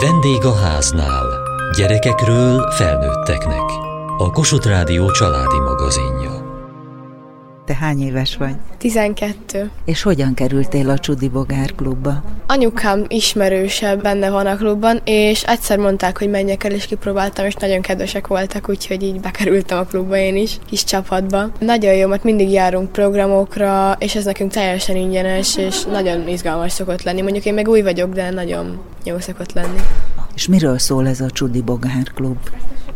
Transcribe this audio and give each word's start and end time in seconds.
Vendég 0.00 0.44
a 0.44 0.54
háznál. 0.54 1.26
Gyerekekről 1.76 2.70
felnőtteknek. 2.76 3.62
A 4.18 4.30
Kossuth 4.30 4.66
Rádió 4.66 5.10
családi 5.10 5.58
magazinja. 5.58 6.43
Te 7.64 7.74
hány 7.74 8.02
éves 8.02 8.36
vagy? 8.36 8.54
12. 8.78 9.70
És 9.84 10.02
hogyan 10.02 10.34
kerültél 10.34 10.90
a 10.90 10.98
Csudi 10.98 11.28
Bogár 11.28 11.74
klubba? 11.74 12.22
Anyukám 12.46 13.04
ismerősebb 13.08 14.02
benne 14.02 14.30
van 14.30 14.46
a 14.46 14.56
klubban, 14.56 15.00
és 15.04 15.42
egyszer 15.42 15.78
mondták, 15.78 16.18
hogy 16.18 16.30
menjek 16.30 16.64
el, 16.64 16.70
és 16.70 16.86
kipróbáltam, 16.86 17.46
és 17.46 17.54
nagyon 17.54 17.80
kedvesek 17.80 18.26
voltak, 18.26 18.68
úgyhogy 18.68 19.02
így 19.02 19.20
bekerültem 19.20 19.78
a 19.78 19.84
klubba 19.84 20.16
én 20.16 20.36
is, 20.36 20.58
kis 20.66 20.84
csapatba. 20.84 21.50
Nagyon 21.58 21.94
jó, 21.94 22.08
mert 22.08 22.24
mindig 22.24 22.50
járunk 22.50 22.92
programokra, 22.92 23.96
és 23.98 24.14
ez 24.14 24.24
nekünk 24.24 24.52
teljesen 24.52 24.96
ingyenes, 24.96 25.56
és 25.56 25.84
nagyon 25.84 26.28
izgalmas 26.28 26.72
szokott 26.72 27.02
lenni. 27.02 27.22
Mondjuk 27.22 27.44
én 27.44 27.54
meg 27.54 27.68
új 27.68 27.82
vagyok, 27.82 28.12
de 28.12 28.30
nagyon 28.30 28.80
jó 29.04 29.18
szokott 29.18 29.52
lenni. 29.52 29.80
És 30.34 30.48
miről 30.48 30.78
szól 30.78 31.08
ez 31.08 31.20
a 31.20 31.30
Csudi 31.30 31.62
Bogár 31.62 32.12
klub? 32.14 32.38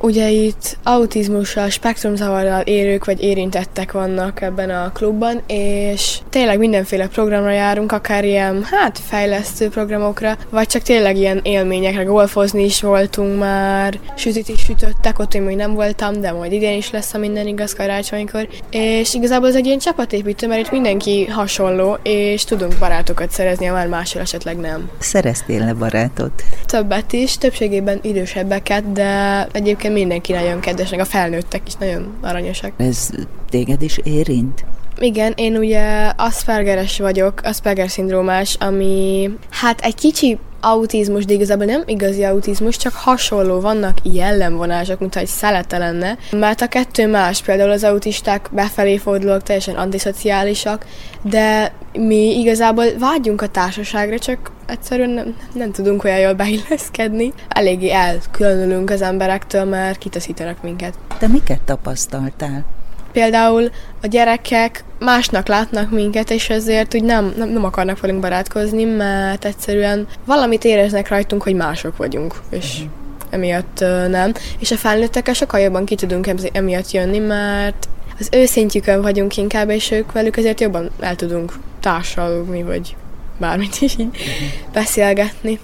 Ugye 0.01 0.31
itt 0.31 0.77
autizmussal, 0.83 1.69
spektrumzavarral 1.69 2.61
érők 2.61 3.05
vagy 3.05 3.23
érintettek 3.23 3.93
vannak 3.93 4.43
ebben 4.43 4.71
a 4.71 4.93
klubban, 4.93 5.43
és 5.47 6.19
tényleg 6.31 6.59
mindenféle 6.59 7.07
programra 7.07 7.51
járunk, 7.51 7.93
akár 7.93 8.25
ilyen, 8.25 8.65
hát 8.71 8.99
fejlesztő 8.99 9.69
programokra, 9.69 10.37
vagy 10.51 10.67
csak 10.67 10.83
tényleg 10.83 11.17
ilyen 11.17 11.41
élményekre, 11.43 12.03
golfozni 12.03 12.65
is 12.65 12.81
voltunk 12.81 13.39
már, 13.39 13.99
sütit 14.17 14.49
is 14.49 14.61
sütöttek, 14.61 15.19
ott 15.19 15.35
én 15.35 15.43
még 15.43 15.57
nem 15.57 15.75
voltam, 15.75 16.21
de 16.21 16.33
majd 16.33 16.53
idén 16.53 16.77
is 16.77 16.91
lesz, 16.91 17.15
a 17.15 17.19
minden 17.19 17.47
igaz 17.47 17.73
karácsonykor. 17.73 18.49
És 18.71 19.15
igazából 19.15 19.49
ez 19.49 19.55
egy 19.55 19.67
ilyen 19.67 19.79
csapatépítő, 19.79 20.47
mert 20.47 20.61
itt 20.61 20.71
mindenki 20.71 21.27
hasonló, 21.27 21.99
és 22.03 22.45
tudunk 22.45 22.75
barátokat 22.79 23.31
szerezni, 23.31 23.67
ha 23.67 23.75
már 23.75 23.89
máshol 23.89 24.23
esetleg 24.23 24.57
nem. 24.57 24.91
Szereztél 24.99 25.65
le 25.65 25.73
barátot? 25.73 26.43
Többet 26.67 27.13
is, 27.13 27.39
többségében 27.39 27.99
idősebbeket, 28.03 28.93
de 28.93 29.47
egyébként 29.53 29.88
mindenki 29.93 30.33
nagyon 30.33 30.61
kedves, 30.61 30.91
meg 30.91 31.01
a 31.01 31.05
felnőttek 31.05 31.63
is 31.67 31.75
nagyon 31.75 32.15
aranyosak. 32.23 32.73
Ez 32.77 33.11
téged 33.51 33.83
is 33.83 33.99
érint? 34.03 34.65
Igen, 35.01 35.33
én 35.37 35.57
ugye 35.57 36.13
Aspergeres 36.17 36.99
vagyok, 36.99 37.41
Asperger 37.43 37.91
szindrómás, 37.91 38.57
ami 38.61 39.31
hát 39.51 39.81
egy 39.81 39.95
kicsi 39.95 40.39
autizmus, 40.61 41.25
de 41.25 41.33
igazából 41.33 41.65
nem 41.65 41.83
igazi 41.87 42.25
autizmus, 42.25 42.77
csak 42.77 42.93
hasonló, 42.93 43.61
vannak 43.61 43.99
jellemvonások, 44.03 45.01
mintha 45.01 45.21
egy 45.21 45.27
szelete 45.27 45.79
lenne. 45.79 46.19
Mert 46.31 46.61
a 46.61 46.69
kettő 46.69 47.07
más, 47.07 47.43
például 47.43 47.71
az 47.71 47.85
autisták 47.85 48.49
befelé 48.53 48.97
fordulók 48.97 49.43
teljesen 49.43 49.75
antiszociálisak, 49.75 50.87
de 51.23 51.73
mi 51.93 52.39
igazából 52.39 52.85
vágyunk 52.99 53.43
a 53.43 53.49
társaságra, 53.49 54.19
csak 54.19 54.51
egyszerűen 54.67 55.11
nem, 55.11 55.37
nem 55.53 55.73
tudunk 55.73 56.05
olyan 56.05 56.19
jól 56.19 56.33
beilleszkedni. 56.33 57.33
Eléggé 57.49 57.91
elkülönülünk 57.91 58.91
az 58.91 59.03
emberektől, 59.03 59.65
mert 59.65 59.99
kitaszítanak 59.99 60.63
minket. 60.63 60.95
Te 61.19 61.27
miket 61.29 61.61
tapasztaltál? 61.61 62.78
Például 63.13 63.71
a 64.03 64.07
gyerekek 64.07 64.85
másnak 64.99 65.49
látnak 65.49 65.91
minket, 65.91 66.31
és 66.31 66.51
ezért 66.51 66.95
úgy 66.95 67.03
nem, 67.03 67.33
nem, 67.37 67.49
nem 67.49 67.65
akarnak 67.65 68.01
velünk 68.01 68.21
barátkozni, 68.21 68.85
mert 68.85 69.45
egyszerűen 69.45 70.07
valamit 70.25 70.65
éreznek 70.65 71.09
rajtunk, 71.09 71.43
hogy 71.43 71.55
mások 71.55 71.97
vagyunk, 71.97 72.35
és 72.51 72.75
uh-huh. 72.75 72.91
emiatt 73.31 73.79
uh, 73.81 74.09
nem. 74.09 74.33
És 74.59 74.71
a 74.71 74.77
felnőttekkel 74.77 75.35
sokkal 75.35 75.61
jobban 75.61 75.85
ki 75.85 75.95
tudunk 75.95 76.29
emiatt 76.53 76.91
jönni, 76.91 77.19
mert 77.19 77.89
az 78.19 78.29
őszintjükön 78.33 79.03
vagyunk 79.03 79.37
inkább, 79.37 79.71
és 79.71 79.91
ők 79.91 80.13
velük 80.13 80.37
ezért 80.37 80.61
jobban 80.61 80.91
el 81.01 81.17
tudunk 81.17 81.53
társalogni, 81.81 82.63
vagy 82.63 82.97
bármit 83.39 83.81
is 83.81 83.93
így 83.99 84.07
uh-huh. 84.07 84.73
beszélgetni. 84.73 85.59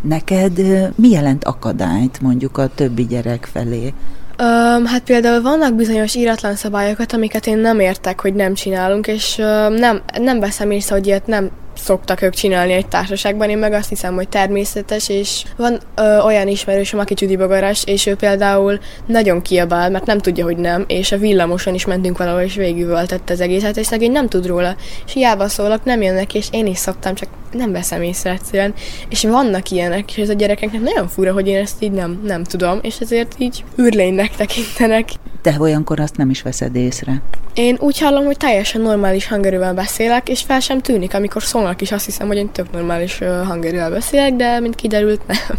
Neked 0.00 0.58
mi 0.94 1.08
jelent 1.08 1.44
akadályt 1.44 2.20
mondjuk 2.20 2.58
a 2.58 2.68
többi 2.74 3.06
gyerek 3.06 3.48
felé? 3.52 3.92
Um, 4.40 4.84
hát 4.84 5.02
például 5.02 5.42
vannak 5.42 5.74
bizonyos 5.74 6.14
íratlan 6.14 6.54
szabályokat, 6.54 7.12
amiket 7.12 7.46
én 7.46 7.58
nem 7.58 7.80
értek, 7.80 8.20
hogy 8.20 8.34
nem 8.34 8.54
csinálunk, 8.54 9.06
és 9.06 9.38
um, 9.38 9.72
nem, 9.72 10.02
nem 10.18 10.40
veszem 10.40 10.70
észre, 10.70 10.94
hogy 10.94 11.06
ilyet 11.06 11.26
nem 11.26 11.50
szoktak 11.78 12.22
ők 12.22 12.34
csinálni 12.34 12.72
egy 12.72 12.86
társaságban, 12.86 13.50
én 13.50 13.58
meg 13.58 13.72
azt 13.72 13.88
hiszem, 13.88 14.14
hogy 14.14 14.28
természetes, 14.28 15.08
és 15.08 15.44
van 15.56 15.78
ö, 15.94 16.18
olyan 16.18 16.48
ismerősöm, 16.48 17.00
aki 17.00 17.14
csüdibogaras, 17.14 17.82
és 17.86 18.06
ő 18.06 18.14
például 18.14 18.78
nagyon 19.06 19.42
kiabál, 19.42 19.90
mert 19.90 20.06
nem 20.06 20.18
tudja, 20.18 20.44
hogy 20.44 20.56
nem, 20.56 20.84
és 20.86 21.12
a 21.12 21.18
villamoson 21.18 21.74
is 21.74 21.86
mentünk 21.86 22.18
valahol, 22.18 22.40
és 22.40 22.54
végigüvöltette 22.54 23.32
az 23.32 23.40
egészet, 23.40 23.76
és 23.76 23.86
szegény 23.86 24.12
nem 24.12 24.28
tud 24.28 24.46
róla. 24.46 24.76
És 25.06 25.12
hiába 25.12 25.48
szólok, 25.48 25.84
nem 25.84 26.02
jönnek, 26.02 26.34
és 26.34 26.46
én 26.50 26.66
is 26.66 26.78
szoktam, 26.78 27.14
csak 27.14 27.28
nem 27.52 27.72
veszem 27.72 28.02
észre 28.02 28.30
egyszerűen. 28.30 28.74
És 29.08 29.22
vannak 29.22 29.70
ilyenek, 29.70 30.16
és 30.16 30.22
ez 30.22 30.28
a 30.28 30.32
gyerekeknek 30.32 30.80
nagyon 30.80 31.08
fura, 31.08 31.32
hogy 31.32 31.46
én 31.46 31.56
ezt 31.56 31.82
így 31.82 31.92
nem, 31.92 32.20
nem 32.24 32.44
tudom, 32.44 32.78
és 32.82 33.00
ezért 33.00 33.34
így 33.38 33.64
űrlénynek 33.80 34.36
tekintenek. 34.36 35.08
Te 35.42 35.56
olyankor 35.58 36.00
azt 36.00 36.16
nem 36.16 36.30
is 36.30 36.42
veszed 36.42 36.76
észre. 36.76 37.22
Én 37.54 37.76
úgy 37.80 37.98
hallom, 37.98 38.24
hogy 38.24 38.36
teljesen 38.36 38.80
normális 38.80 39.26
hangerővel 39.26 39.74
beszélek, 39.74 40.28
és 40.28 40.42
fel 40.42 40.60
sem 40.60 40.80
tűnik, 40.80 41.14
amikor 41.14 41.42
szólnak 41.42 41.80
is, 41.80 41.92
azt 41.92 42.04
hiszem, 42.04 42.26
hogy 42.26 42.36
én 42.36 42.50
tök 42.50 42.72
normális 42.72 43.18
hangerővel 43.44 43.90
beszélek, 43.90 44.34
de 44.34 44.60
mint 44.60 44.74
kiderült, 44.74 45.26
nem. 45.26 45.58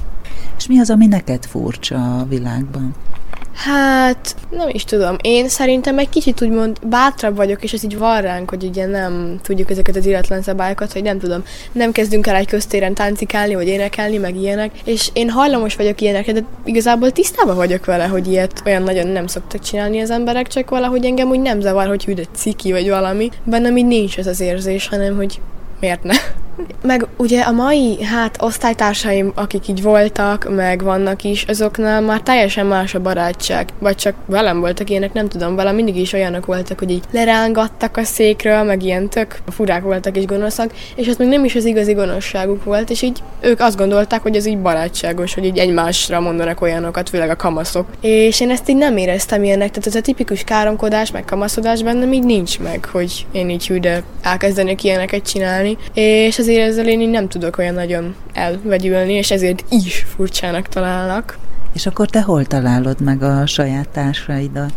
És 0.57 0.67
mi 0.67 0.79
az, 0.79 0.89
ami 0.89 1.07
neked 1.07 1.45
furcsa 1.45 2.19
a 2.19 2.25
világban? 2.29 2.95
Hát, 3.65 4.35
nem 4.49 4.69
is 4.69 4.83
tudom. 4.83 5.15
Én 5.21 5.49
szerintem 5.49 5.97
egy 5.97 6.09
kicsit 6.09 6.41
úgymond 6.41 6.77
bátrabb 6.87 7.35
vagyok, 7.35 7.63
és 7.63 7.73
ez 7.73 7.83
így 7.83 7.97
van 7.97 8.21
ránk, 8.21 8.49
hogy 8.49 8.63
ugye 8.63 8.85
nem 8.85 9.39
tudjuk 9.43 9.69
ezeket 9.69 9.95
az 9.95 10.05
illetlen 10.05 10.41
szabályokat, 10.41 10.93
hogy 10.93 11.03
nem 11.03 11.19
tudom, 11.19 11.43
nem 11.71 11.91
kezdünk 11.91 12.27
el 12.27 12.35
egy 12.35 12.47
köztéren 12.47 12.93
táncikálni, 12.93 13.55
vagy 13.55 13.67
énekelni, 13.67 14.17
meg 14.17 14.35
ilyenek. 14.35 14.71
És 14.83 15.09
én 15.13 15.29
hajlamos 15.29 15.75
vagyok 15.75 16.01
ilyenekre, 16.01 16.31
de 16.31 16.43
igazából 16.63 17.11
tisztában 17.11 17.55
vagyok 17.55 17.85
vele, 17.85 18.05
hogy 18.05 18.27
ilyet 18.27 18.61
olyan 18.65 18.83
nagyon 18.83 19.07
nem 19.07 19.27
szoktak 19.27 19.61
csinálni 19.61 20.01
az 20.01 20.09
emberek, 20.09 20.47
csak 20.47 20.69
valahogy 20.69 21.05
engem 21.05 21.29
úgy 21.29 21.41
nem 21.41 21.61
zavar, 21.61 21.87
hogy 21.87 22.05
hűde 22.05 22.23
ciki, 22.35 22.71
vagy 22.71 22.89
valami. 22.89 23.29
Bennem 23.43 23.77
így 23.77 23.85
nincs 23.85 24.17
ez 24.17 24.27
az 24.27 24.39
érzés, 24.39 24.87
hanem 24.87 25.15
hogy 25.15 25.41
miért 25.79 26.03
ne? 26.03 26.15
Meg 26.81 27.07
ugye 27.17 27.41
a 27.41 27.51
mai, 27.51 28.03
hát 28.03 28.37
osztálytársaim, 28.41 29.31
akik 29.35 29.67
így 29.67 29.81
voltak, 29.81 30.55
meg 30.55 30.83
vannak 30.83 31.23
is, 31.23 31.43
azoknál 31.43 32.01
már 32.01 32.21
teljesen 32.21 32.65
más 32.65 32.95
a 32.95 32.99
barátság. 32.99 33.69
Vagy 33.79 33.95
csak 33.95 34.15
velem 34.25 34.59
voltak 34.59 34.89
ilyenek, 34.89 35.13
nem 35.13 35.27
tudom, 35.27 35.55
velem 35.55 35.75
mindig 35.75 35.97
is 35.97 36.13
olyanok 36.13 36.45
voltak, 36.45 36.79
hogy 36.79 36.91
így 36.91 37.03
lerángattak 37.11 37.97
a 37.97 38.03
székről, 38.03 38.63
meg 38.63 38.83
ilyen 38.83 39.09
tök 39.09 39.41
furák 39.47 39.83
voltak 39.83 40.17
és 40.17 40.25
gonoszak, 40.25 40.73
és 40.95 41.07
az 41.07 41.17
még 41.17 41.27
nem 41.27 41.45
is 41.45 41.55
az 41.55 41.65
igazi 41.65 41.93
gonoszságuk 41.93 42.63
volt, 42.63 42.89
és 42.89 43.01
így 43.01 43.23
ők 43.41 43.59
azt 43.59 43.77
gondolták, 43.77 44.21
hogy 44.21 44.35
ez 44.35 44.45
így 44.45 44.57
barátságos, 44.57 45.33
hogy 45.33 45.45
így 45.45 45.57
egymásra 45.57 46.19
mondanak 46.19 46.61
olyanokat, 46.61 47.09
főleg 47.09 47.29
a 47.29 47.35
kamaszok. 47.35 47.85
És 48.01 48.41
én 48.41 48.49
ezt 48.49 48.69
így 48.69 48.77
nem 48.77 48.97
éreztem 48.97 49.43
ilyenek, 49.43 49.69
tehát 49.69 49.87
ez 49.87 49.95
a 49.95 50.01
tipikus 50.01 50.43
káromkodás, 50.43 51.11
meg 51.11 51.25
kamaszodás 51.25 51.83
bennem 51.83 52.13
így 52.13 52.23
nincs 52.23 52.59
meg, 52.59 52.85
hogy 52.91 53.25
én 53.31 53.49
így 53.49 53.67
hű, 53.67 53.79
de 53.79 54.03
elkezdenék 54.21 54.83
ilyeneket 54.83 55.29
csinálni. 55.31 55.77
És 55.93 56.39
az 56.39 56.47
azért 56.49 56.69
ezzel 56.69 56.87
én 56.87 57.01
így 57.01 57.09
nem 57.09 57.27
tudok 57.27 57.57
olyan 57.57 57.73
nagyon 57.73 58.15
elvegyülni, 58.33 59.13
és 59.13 59.31
ezért 59.31 59.63
is 59.69 60.05
furcsának 60.15 60.67
találnak. 60.67 61.37
És 61.73 61.85
akkor 61.85 62.09
te 62.09 62.21
hol 62.21 62.45
találod 62.45 63.01
meg 63.01 63.23
a 63.23 63.45
saját 63.45 63.89
társaidat? 63.89 64.73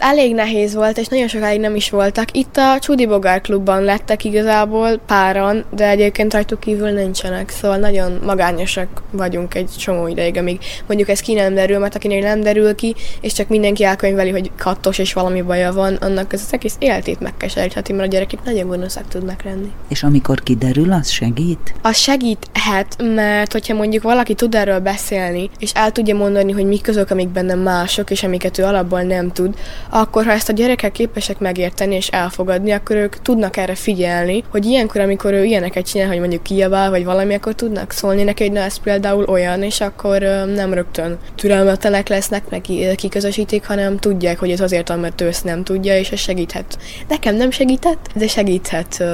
Elég 0.00 0.34
nehéz 0.34 0.74
volt, 0.74 0.98
és 0.98 1.06
nagyon 1.06 1.28
sokáig 1.28 1.60
nem 1.60 1.74
is 1.74 1.90
voltak. 1.90 2.36
Itt 2.36 2.56
a 2.56 2.78
Csudi 2.78 3.06
Bogár 3.06 3.40
klubban 3.40 3.82
lettek 3.82 4.24
igazából 4.24 4.98
páran, 5.06 5.64
de 5.70 5.88
egyébként 5.88 6.32
rajtuk 6.32 6.60
kívül 6.60 6.90
nincsenek, 6.90 7.50
szóval 7.50 7.76
nagyon 7.76 8.18
magányosak 8.24 9.02
vagyunk 9.10 9.54
egy 9.54 9.70
csomó 9.78 10.06
ideig, 10.06 10.36
amíg 10.36 10.60
mondjuk 10.86 11.08
ez 11.08 11.20
ki 11.20 11.34
nem 11.34 11.54
derül, 11.54 11.78
mert 11.78 11.94
akinek 11.94 12.22
nem 12.22 12.40
derül 12.40 12.74
ki, 12.74 12.94
és 13.20 13.32
csak 13.32 13.48
mindenki 13.48 13.84
elkönyveli, 13.84 14.30
hogy 14.30 14.50
kattos 14.58 14.98
és 14.98 15.12
valami 15.12 15.42
baja 15.42 15.72
van, 15.72 15.94
annak 15.94 16.32
ez 16.32 16.42
az 16.46 16.52
egész 16.52 16.76
életét 16.78 17.20
megkeserítheti, 17.20 17.92
mert 17.92 18.08
a 18.08 18.10
gyerekek 18.10 18.44
nagyon 18.44 18.68
gonoszak 18.68 19.08
tudnak 19.08 19.42
lenni. 19.42 19.72
És 19.88 20.02
amikor 20.02 20.42
kiderül, 20.42 20.92
az 20.92 21.10
segít? 21.10 21.74
Az 21.82 21.96
segíthet, 21.96 22.96
mert 23.14 23.52
hogyha 23.52 23.74
mondjuk 23.74 24.02
valaki 24.02 24.34
tud 24.34 24.54
erről 24.54 24.78
beszélni, 24.78 25.50
és 25.58 25.72
el 25.74 25.92
tudja 25.92 26.16
mondani, 26.16 26.52
hogy 26.52 26.64
mik 26.64 26.88
azok, 26.88 27.10
amik 27.10 27.28
benne 27.28 27.54
mások, 27.54 28.10
és 28.10 28.22
amiket 28.22 28.58
ő 28.58 28.64
alapból 28.64 29.02
nem 29.02 29.32
tud, 29.32 29.54
akkor 29.90 30.24
ha 30.24 30.32
ezt 30.32 30.48
a 30.48 30.52
gyerekek 30.52 30.92
képesek 30.92 31.38
megérteni 31.38 31.94
és 31.94 32.08
elfogadni, 32.08 32.70
akkor 32.70 32.96
ők 32.96 33.22
tudnak 33.22 33.56
erre 33.56 33.74
figyelni, 33.74 34.44
hogy 34.50 34.64
ilyenkor, 34.64 35.00
amikor 35.00 35.32
ő 35.32 35.44
ilyeneket 35.44 35.86
csinál, 35.86 36.08
hogy 36.08 36.18
mondjuk 36.18 36.42
kiabál, 36.42 36.90
vagy 36.90 37.04
valami, 37.04 37.34
akkor 37.34 37.54
tudnak 37.54 37.92
szólni 37.92 38.22
neki, 38.22 38.42
hogy 38.42 38.52
na 38.52 38.60
ez 38.60 38.76
például 38.76 39.24
olyan, 39.24 39.62
és 39.62 39.80
akkor 39.80 40.20
nem 40.54 40.74
rögtön 40.74 41.18
türelmetlenek 41.34 42.08
lesznek, 42.08 42.48
meg 42.48 42.60
kiközösítik, 42.94 43.66
hanem 43.66 43.96
tudják, 43.96 44.38
hogy 44.38 44.50
ez 44.50 44.60
azért 44.60 44.88
mert 44.96 45.20
ő 45.20 45.26
ezt 45.26 45.44
nem 45.44 45.64
tudja, 45.64 45.98
és 45.98 46.10
ez 46.10 46.18
segíthet. 46.18 46.78
Nekem 47.08 47.36
nem 47.36 47.50
segített, 47.50 48.06
de 48.14 48.26
segíthet 48.26 49.04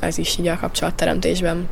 ez 0.00 0.18
is 0.18 0.38
így 0.38 0.48
a 0.48 0.58
kapcsolatteremtésben. 0.60 1.68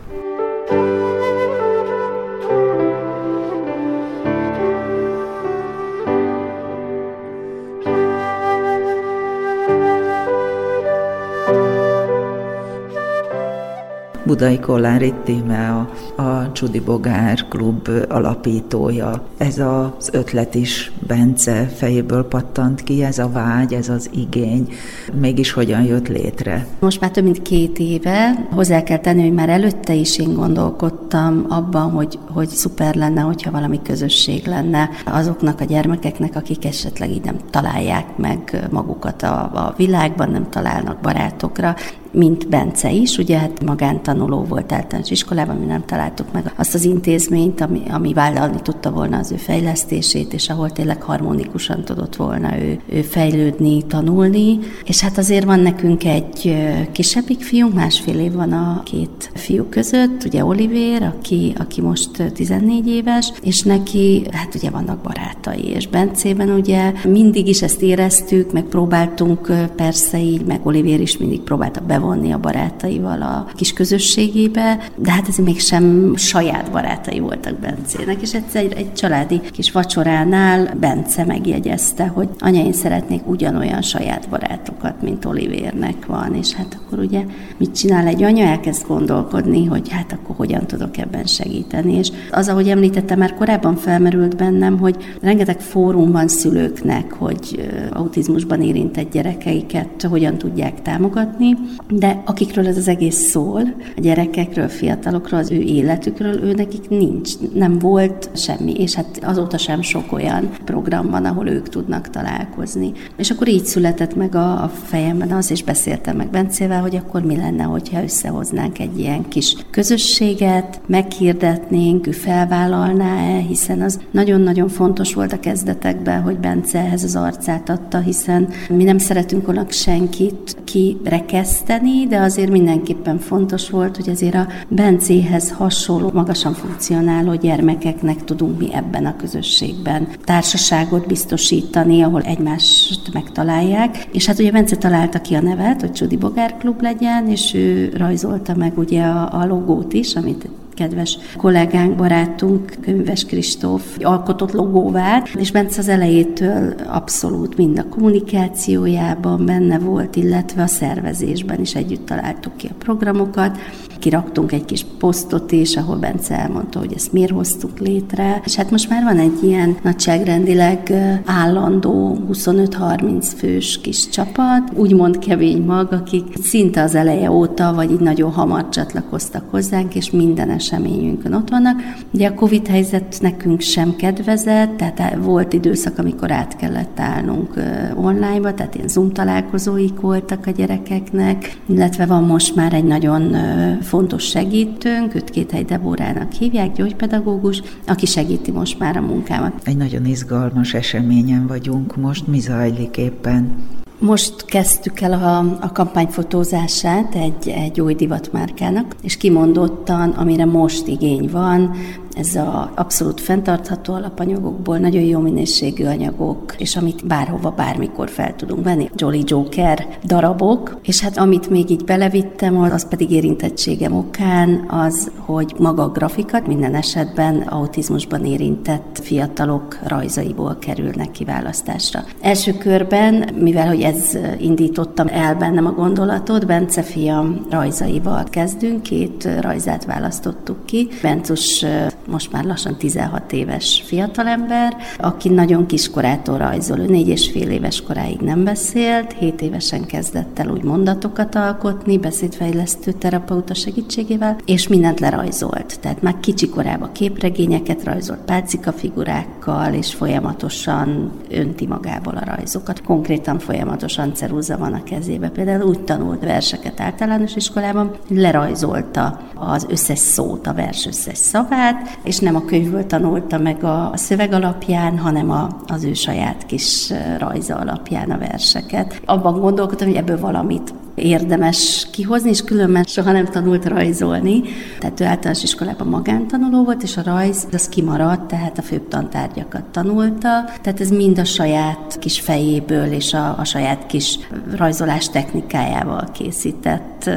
Budai 14.32 14.58
Kollári 14.58 15.12
Tíme, 15.24 15.86
a, 16.16 16.22
a 16.22 16.52
Csudi 16.52 16.80
Bogár 16.80 17.48
klub 17.48 17.88
alapítója. 18.08 19.22
Ez 19.36 19.58
az 19.58 20.08
ötlet 20.12 20.54
is 20.54 20.92
Bence 21.06 21.66
fejéből 21.76 22.24
pattant 22.28 22.82
ki, 22.82 23.04
ez 23.04 23.18
a 23.18 23.28
vágy, 23.28 23.74
ez 23.74 23.88
az 23.88 24.10
igény. 24.12 24.72
Mégis 25.20 25.52
hogyan 25.52 25.82
jött 25.82 26.08
létre? 26.08 26.66
Most 26.78 27.00
már 27.00 27.10
több 27.10 27.24
mint 27.24 27.42
két 27.42 27.78
éve. 27.78 28.46
Hozzá 28.50 28.82
kell 28.82 28.98
tenni, 28.98 29.22
hogy 29.22 29.32
már 29.32 29.48
előtte 29.48 29.94
is 29.94 30.18
én 30.18 30.34
gondolkodtam 30.34 31.46
abban, 31.48 31.90
hogy, 31.90 32.18
hogy 32.28 32.48
szuper 32.48 32.94
lenne, 32.94 33.20
hogyha 33.20 33.50
valami 33.50 33.80
közösség 33.82 34.46
lenne 34.46 34.90
azoknak 35.06 35.60
a 35.60 35.64
gyermekeknek, 35.64 36.36
akik 36.36 36.64
esetleg 36.64 37.10
így 37.10 37.24
nem 37.24 37.36
találják 37.50 38.16
meg 38.16 38.66
magukat 38.70 39.22
a, 39.22 39.50
a 39.54 39.74
világban, 39.76 40.30
nem 40.30 40.48
találnak 40.50 41.00
barátokra 41.00 41.74
mint 42.12 42.48
Bence 42.48 42.90
is, 42.90 43.18
ugye 43.18 43.38
hát 43.38 43.64
magántanuló 43.64 44.44
volt 44.44 44.72
általános 44.72 45.10
iskolában, 45.10 45.56
mi 45.56 45.66
nem 45.66 45.84
találtuk 45.84 46.32
meg 46.32 46.52
azt 46.56 46.74
az 46.74 46.84
intézményt, 46.84 47.60
ami, 47.60 47.82
ami 47.90 48.12
vállalni 48.12 48.60
tudta 48.62 48.90
volna 48.90 49.18
az 49.18 49.32
ő 49.32 49.36
fejlesztését, 49.36 50.32
és 50.32 50.48
ahol 50.48 50.70
tényleg 50.70 51.02
harmonikusan 51.02 51.84
tudott 51.84 52.16
volna 52.16 52.58
ő, 52.58 52.80
ő 52.86 53.02
fejlődni, 53.02 53.86
tanulni. 53.86 54.58
És 54.84 55.00
hát 55.00 55.18
azért 55.18 55.44
van 55.44 55.60
nekünk 55.60 56.04
egy 56.04 56.56
kisebbik 56.92 57.40
fiunk, 57.40 57.74
másfél 57.74 58.18
év 58.18 58.32
van 58.32 58.52
a 58.52 58.82
két 58.84 59.30
fiú 59.34 59.64
között, 59.64 60.24
ugye 60.24 60.44
Olivér, 60.44 61.02
aki, 61.02 61.52
aki 61.58 61.80
most 61.80 62.32
14 62.34 62.88
éves, 62.88 63.32
és 63.42 63.62
neki, 63.62 64.26
hát 64.30 64.54
ugye 64.54 64.70
vannak 64.70 65.02
barátai, 65.02 65.64
és 65.64 65.88
Bencében 65.88 66.50
ugye 66.50 66.92
mindig 67.08 67.48
is 67.48 67.62
ezt 67.62 67.82
éreztük, 67.82 68.52
meg 68.52 68.62
próbáltunk 68.62 69.52
persze 69.76 70.18
így, 70.18 70.44
meg 70.44 70.60
Olivér 70.66 71.00
is 71.00 71.18
mindig 71.18 71.40
próbálta 71.40 71.80
bevonni 71.80 72.00
bevonni 72.02 72.32
a 72.32 72.38
barátaival 72.38 73.22
a 73.22 73.46
kis 73.54 73.72
közösségébe, 73.72 74.78
de 74.96 75.10
hát 75.10 75.28
ez 75.28 75.36
mégsem 75.36 76.16
saját 76.16 76.70
barátai 76.70 77.18
voltak 77.18 77.58
Bencének, 77.58 78.20
és 78.20 78.34
egyszer 78.34 78.62
egy, 78.62 78.72
egy 78.72 78.92
családi 78.92 79.40
kis 79.40 79.72
vacsoránál 79.72 80.74
Bence 80.80 81.24
megjegyezte, 81.24 82.06
hogy 82.06 82.28
anya, 82.38 82.64
én 82.64 82.72
szeretnék 82.72 83.26
ugyanolyan 83.26 83.82
saját 83.82 84.28
barátokat, 84.28 85.02
mint 85.02 85.24
Olivérnek 85.24 86.06
van, 86.06 86.34
és 86.34 86.52
hát 86.52 86.80
akkor 86.80 86.98
ugye 86.98 87.24
mit 87.56 87.74
csinál 87.74 88.06
egy 88.06 88.22
anya, 88.22 88.44
elkezd 88.44 88.86
gondolkodni, 88.86 89.64
hogy 89.64 89.88
hát 89.90 90.12
akkor 90.12 90.36
hogyan 90.36 90.66
tudok 90.66 90.96
ebben 90.98 91.24
segíteni, 91.24 91.94
és 91.94 92.10
az, 92.30 92.48
ahogy 92.48 92.68
említettem, 92.68 93.18
már 93.18 93.34
korábban 93.34 93.76
felmerült 93.76 94.36
bennem, 94.36 94.78
hogy 94.78 94.96
rengeteg 95.20 95.60
fórum 95.60 96.12
van 96.12 96.28
szülőknek, 96.28 97.12
hogy 97.12 97.70
autizmusban 97.92 98.62
érintett 98.62 99.12
gyerekeiket 99.12 100.02
hogyan 100.02 100.38
tudják 100.38 100.82
támogatni, 100.82 101.56
de 101.98 102.22
akikről 102.24 102.66
ez 102.66 102.76
az 102.76 102.88
egész 102.88 103.28
szól, 103.30 103.74
a 103.96 104.00
gyerekekről, 104.00 104.68
fiatalokról, 104.68 105.40
az 105.40 105.50
ő 105.50 105.60
életükről, 105.60 106.42
ő 106.42 106.52
nekik 106.52 106.88
nincs, 106.88 107.30
nem 107.54 107.78
volt 107.78 108.30
semmi, 108.34 108.72
és 108.72 108.94
hát 108.94 109.20
azóta 109.22 109.58
sem 109.58 109.82
sok 109.82 110.12
olyan 110.12 110.50
program 110.64 111.10
van, 111.10 111.24
ahol 111.24 111.48
ők 111.48 111.68
tudnak 111.68 112.10
találkozni. 112.10 112.92
És 113.16 113.30
akkor 113.30 113.48
így 113.48 113.64
született 113.64 114.14
meg 114.14 114.34
a, 114.34 114.62
a 114.62 114.68
fejemben 114.84 115.32
az, 115.32 115.50
és 115.50 115.62
beszéltem 115.62 116.16
meg 116.16 116.30
Bencével, 116.30 116.80
hogy 116.80 116.96
akkor 116.96 117.22
mi 117.22 117.36
lenne, 117.36 117.62
hogyha 117.62 118.02
összehoznánk 118.02 118.78
egy 118.78 118.98
ilyen 118.98 119.28
kis 119.28 119.56
közösséget, 119.70 120.80
meghirdetnénk, 120.86 122.06
ő 122.06 122.10
felvállalná-e, 122.10 123.38
hiszen 123.38 123.80
az 123.80 124.00
nagyon-nagyon 124.10 124.68
fontos 124.68 125.14
volt 125.14 125.32
a 125.32 125.40
kezdetekben, 125.40 126.22
hogy 126.22 126.38
Bence 126.38 126.78
ehhez 126.78 127.04
az 127.04 127.16
arcát 127.16 127.68
adta, 127.68 127.98
hiszen 127.98 128.48
mi 128.68 128.84
nem 128.84 128.98
szeretünk 128.98 129.46
volna 129.46 129.66
senkit 129.68 130.56
kirekeszteni, 130.64 131.81
segíteni, 131.82 132.06
de 132.06 132.18
azért 132.18 132.50
mindenképpen 132.50 133.18
fontos 133.18 133.70
volt, 133.70 133.96
hogy 133.96 134.08
azért 134.08 134.34
a 134.34 134.46
Bencéhez 134.68 135.50
hasonló, 135.50 136.10
magasan 136.12 136.52
funkcionáló 136.52 137.34
gyermekeknek 137.34 138.24
tudunk 138.24 138.58
mi 138.58 138.74
ebben 138.74 139.06
a 139.06 139.16
közösségben 139.16 140.08
társaságot 140.24 141.06
biztosítani, 141.06 142.02
ahol 142.02 142.22
egymást 142.22 143.12
megtalálják. 143.12 144.06
És 144.12 144.26
hát 144.26 144.38
ugye 144.38 144.50
Bence 144.50 144.76
találta 144.76 145.20
ki 145.20 145.34
a 145.34 145.40
nevet, 145.40 145.80
hogy 145.80 145.92
Csudi 145.92 146.16
Bogár 146.16 146.56
Klub 146.56 146.82
legyen, 146.82 147.28
és 147.28 147.54
ő 147.54 147.92
rajzolta 147.96 148.54
meg 148.56 148.78
ugye 148.78 149.02
a, 149.02 149.40
a 149.40 149.46
logót 149.46 149.92
is, 149.92 150.14
amit 150.14 150.48
kedves 150.74 151.18
kollégánk, 151.36 151.96
barátunk, 151.96 152.72
Könyves 152.80 153.24
Kristóf 153.24 153.96
alkotott 154.00 154.52
logóvá, 154.52 155.22
és 155.38 155.50
Bence 155.50 155.78
az 155.78 155.88
elejétől 155.88 156.74
abszolút 156.86 157.56
mind 157.56 157.78
a 157.78 157.88
kommunikációjában 157.88 159.46
benne 159.46 159.78
volt, 159.78 160.16
illetve 160.16 160.62
a 160.62 160.66
szervezésben 160.66 161.60
is 161.60 161.74
együtt 161.74 162.06
találtuk 162.06 162.56
ki 162.56 162.66
a 162.66 162.74
programokat. 162.78 163.58
Kiraktunk 163.98 164.52
egy 164.52 164.64
kis 164.64 164.86
posztot 164.98 165.52
is, 165.52 165.76
ahol 165.76 165.96
Bence 165.96 166.38
elmondta, 166.38 166.78
hogy 166.78 166.92
ezt 166.94 167.12
miért 167.12 167.32
hoztuk 167.32 167.78
létre. 167.78 168.40
És 168.44 168.54
hát 168.54 168.70
most 168.70 168.88
már 168.88 169.02
van 169.02 169.18
egy 169.18 169.42
ilyen 169.42 169.76
nagyságrendileg 169.82 170.92
állandó 171.24 172.18
25-30 172.32 173.26
fős 173.36 173.80
kis 173.80 174.08
csapat, 174.08 174.72
úgymond 174.74 175.18
kevény 175.18 175.62
mag, 175.62 175.92
akik 175.92 176.24
szinte 176.42 176.82
az 176.82 176.94
eleje 176.94 177.30
óta, 177.30 177.72
vagy 177.74 177.90
így 177.90 178.00
nagyon 178.00 178.32
hamar 178.32 178.68
csatlakoztak 178.68 179.50
hozzánk, 179.50 179.94
és 179.94 180.10
minden 180.10 180.50
eseményünkön 180.62 181.32
ott 181.32 181.48
vannak. 181.48 181.80
Ugye 182.10 182.28
a 182.28 182.34
Covid 182.34 182.66
helyzet 182.66 183.18
nekünk 183.20 183.60
sem 183.60 183.96
kedvezett, 183.96 184.76
tehát 184.76 185.16
volt 185.20 185.52
időszak, 185.52 185.98
amikor 185.98 186.30
át 186.30 186.56
kellett 186.56 187.00
állnunk 187.00 187.54
online-ba, 187.94 188.54
tehát 188.54 188.74
ilyen 188.74 188.88
Zoom 188.88 189.12
találkozóik 189.12 190.00
voltak 190.00 190.46
a 190.46 190.50
gyerekeknek, 190.50 191.56
illetve 191.66 192.06
van 192.06 192.24
most 192.24 192.54
már 192.54 192.72
egy 192.72 192.84
nagyon 192.84 193.36
fontos 193.80 194.24
segítőnk, 194.24 195.14
őt 195.14 195.30
két 195.30 195.50
hely 195.50 195.62
Deborának 195.62 196.32
hívják, 196.32 196.72
gyógypedagógus, 196.72 197.62
aki 197.86 198.06
segíti 198.06 198.50
most 198.50 198.78
már 198.78 198.96
a 198.96 199.00
munkámat. 199.00 199.52
Egy 199.64 199.76
nagyon 199.76 200.04
izgalmas 200.04 200.74
eseményen 200.74 201.46
vagyunk 201.46 201.96
most, 201.96 202.26
mi 202.26 202.38
zajlik 202.38 202.96
éppen? 202.96 203.54
Most 204.02 204.44
kezdtük 204.44 205.00
el 205.00 205.12
a, 205.12 205.38
a 205.60 205.72
kampányfotózását 205.72 207.14
egy, 207.14 207.48
egy 207.48 207.80
új 207.80 207.94
divatmárkának, 207.94 208.96
és 209.02 209.16
kimondottan, 209.16 210.10
amire 210.10 210.44
most 210.44 210.86
igény 210.86 211.28
van, 211.32 211.74
ez 212.14 212.34
a 212.34 212.72
abszolút 212.74 213.20
fenntartható 213.20 213.94
alapanyagokból 213.94 214.78
nagyon 214.78 215.02
jó 215.02 215.20
minőségű 215.20 215.84
anyagok, 215.84 216.54
és 216.58 216.76
amit 216.76 217.06
bárhova, 217.06 217.50
bármikor 217.50 218.10
fel 218.10 218.36
tudunk 218.36 218.64
venni. 218.64 218.90
Jolly 218.96 219.22
Joker 219.26 219.86
darabok, 220.04 220.78
és 220.82 221.00
hát 221.00 221.18
amit 221.18 221.50
még 221.50 221.70
így 221.70 221.84
belevittem, 221.84 222.60
az 222.60 222.88
pedig 222.88 223.10
érintettségem 223.10 223.92
okán 223.96 224.64
az, 224.68 225.10
hogy 225.18 225.54
maga 225.58 225.82
a 225.82 225.88
grafikat 225.88 226.46
minden 226.46 226.74
esetben 226.74 227.40
autizmusban 227.40 228.24
érintett 228.24 229.00
fiatalok 229.02 229.78
rajzaiból 229.86 230.56
kerülnek 230.60 231.10
kiválasztásra. 231.10 232.04
Első 232.20 232.52
körben, 232.52 233.28
mivel 233.40 233.66
hogy 233.66 233.80
ez 233.80 234.18
indítottam 234.38 235.06
el 235.10 235.34
bennem 235.34 235.66
a 235.66 235.72
gondolatot, 235.72 236.46
Bence 236.46 236.82
fiam 236.82 237.46
rajzaival 237.50 238.24
kezdünk, 238.30 238.82
két 238.82 239.28
rajzát 239.40 239.84
választottuk 239.84 240.66
ki. 240.66 240.88
Bencus 241.02 241.64
most 242.06 242.32
már 242.32 242.44
lassan 242.44 242.76
16 242.76 243.32
éves 243.32 243.82
fiatalember, 243.86 244.76
aki 244.98 245.28
nagyon 245.28 245.66
kiskorától 245.66 246.38
rajzol. 246.38 246.78
Ő 246.78 246.86
négy 246.86 247.08
és 247.08 247.30
fél 247.30 247.50
éves 247.50 247.82
koráig 247.82 248.20
nem 248.20 248.44
beszélt, 248.44 249.12
7 249.12 249.40
évesen 249.40 249.86
kezdett 249.86 250.38
el 250.38 250.48
úgy 250.48 250.62
mondatokat 250.62 251.34
alkotni, 251.34 251.98
beszédfejlesztő 251.98 252.92
terapeuta 252.92 253.54
segítségével, 253.54 254.36
és 254.44 254.68
mindent 254.68 255.00
lerajzolt. 255.00 255.80
Tehát 255.80 256.02
már 256.02 256.20
kicsi 256.20 256.48
korában 256.48 256.92
képregényeket 256.92 257.84
rajzolt 257.84 258.20
pálcika 258.20 258.72
figurákkal, 258.72 259.74
és 259.74 259.94
folyamatosan 259.94 261.10
önti 261.30 261.66
magából 261.66 262.16
a 262.16 262.34
rajzokat. 262.36 262.82
Konkrétan 262.82 263.38
folyamatosan 263.38 264.14
ceruza 264.14 264.58
van 264.58 264.72
a 264.72 264.82
kezébe. 264.82 265.28
Például 265.28 265.62
úgy 265.62 265.80
tanult 265.80 266.24
verseket 266.24 266.80
általános 266.80 267.36
iskolában, 267.36 267.90
lerajzolta 268.08 269.20
az 269.34 269.66
összes 269.68 269.98
szót, 269.98 270.46
a 270.46 270.52
vers 270.52 270.86
összes 270.86 271.18
szavát, 271.18 271.91
és 272.04 272.18
nem 272.18 272.34
a 272.36 272.44
könyvből 272.44 272.86
tanulta 272.86 273.38
meg 273.38 273.64
a, 273.64 273.92
szöveg 273.94 274.32
alapján, 274.32 274.98
hanem 274.98 275.30
a, 275.30 275.48
az 275.66 275.84
ő 275.84 275.92
saját 275.92 276.46
kis 276.46 276.92
rajza 277.18 277.56
alapján 277.56 278.10
a 278.10 278.18
verseket. 278.18 279.00
Abban 279.04 279.40
gondolkodtam, 279.40 279.88
hogy 279.88 279.96
ebből 279.96 280.20
valamit 280.20 280.74
érdemes 280.94 281.86
kihozni, 281.90 282.30
és 282.30 282.42
különben 282.42 282.82
soha 282.82 283.12
nem 283.12 283.24
tanult 283.24 283.64
rajzolni. 283.64 284.42
Tehát 284.78 285.00
ő 285.00 285.04
általános 285.04 285.42
iskolában 285.42 285.86
magántanuló 285.86 286.64
volt, 286.64 286.82
és 286.82 286.96
a 286.96 287.02
rajz 287.04 287.46
az 287.52 287.68
kimaradt, 287.68 288.28
tehát 288.28 288.58
a 288.58 288.62
főbb 288.62 288.88
tantárgyakat 288.88 289.64
tanulta. 289.64 290.44
Tehát 290.62 290.80
ez 290.80 290.90
mind 290.90 291.18
a 291.18 291.24
saját 291.24 291.96
kis 291.98 292.20
fejéből 292.20 292.92
és 292.92 293.12
a, 293.14 293.38
a 293.38 293.44
saját 293.44 293.86
kis 293.86 294.18
rajzolás 294.56 295.08
technikájával 295.08 296.08
készített 296.12 297.10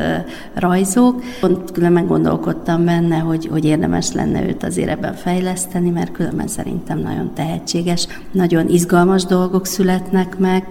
rajzok. 0.53 1.23
Pont 1.39 1.71
különben 1.71 2.07
gondolkodtam 2.07 2.85
benne, 2.85 3.17
hogy, 3.17 3.47
hogy 3.51 3.65
érdemes 3.65 4.11
lenne 4.11 4.47
őt 4.47 4.63
azért 4.63 4.89
ebben 4.89 5.13
fejleszteni, 5.13 5.89
mert 5.89 6.11
különben 6.11 6.47
szerintem 6.47 6.99
nagyon 6.99 7.31
tehetséges, 7.33 8.07
nagyon 8.31 8.69
izgalmas 8.69 9.25
dolgok 9.25 9.65
születnek 9.65 10.37
meg 10.37 10.63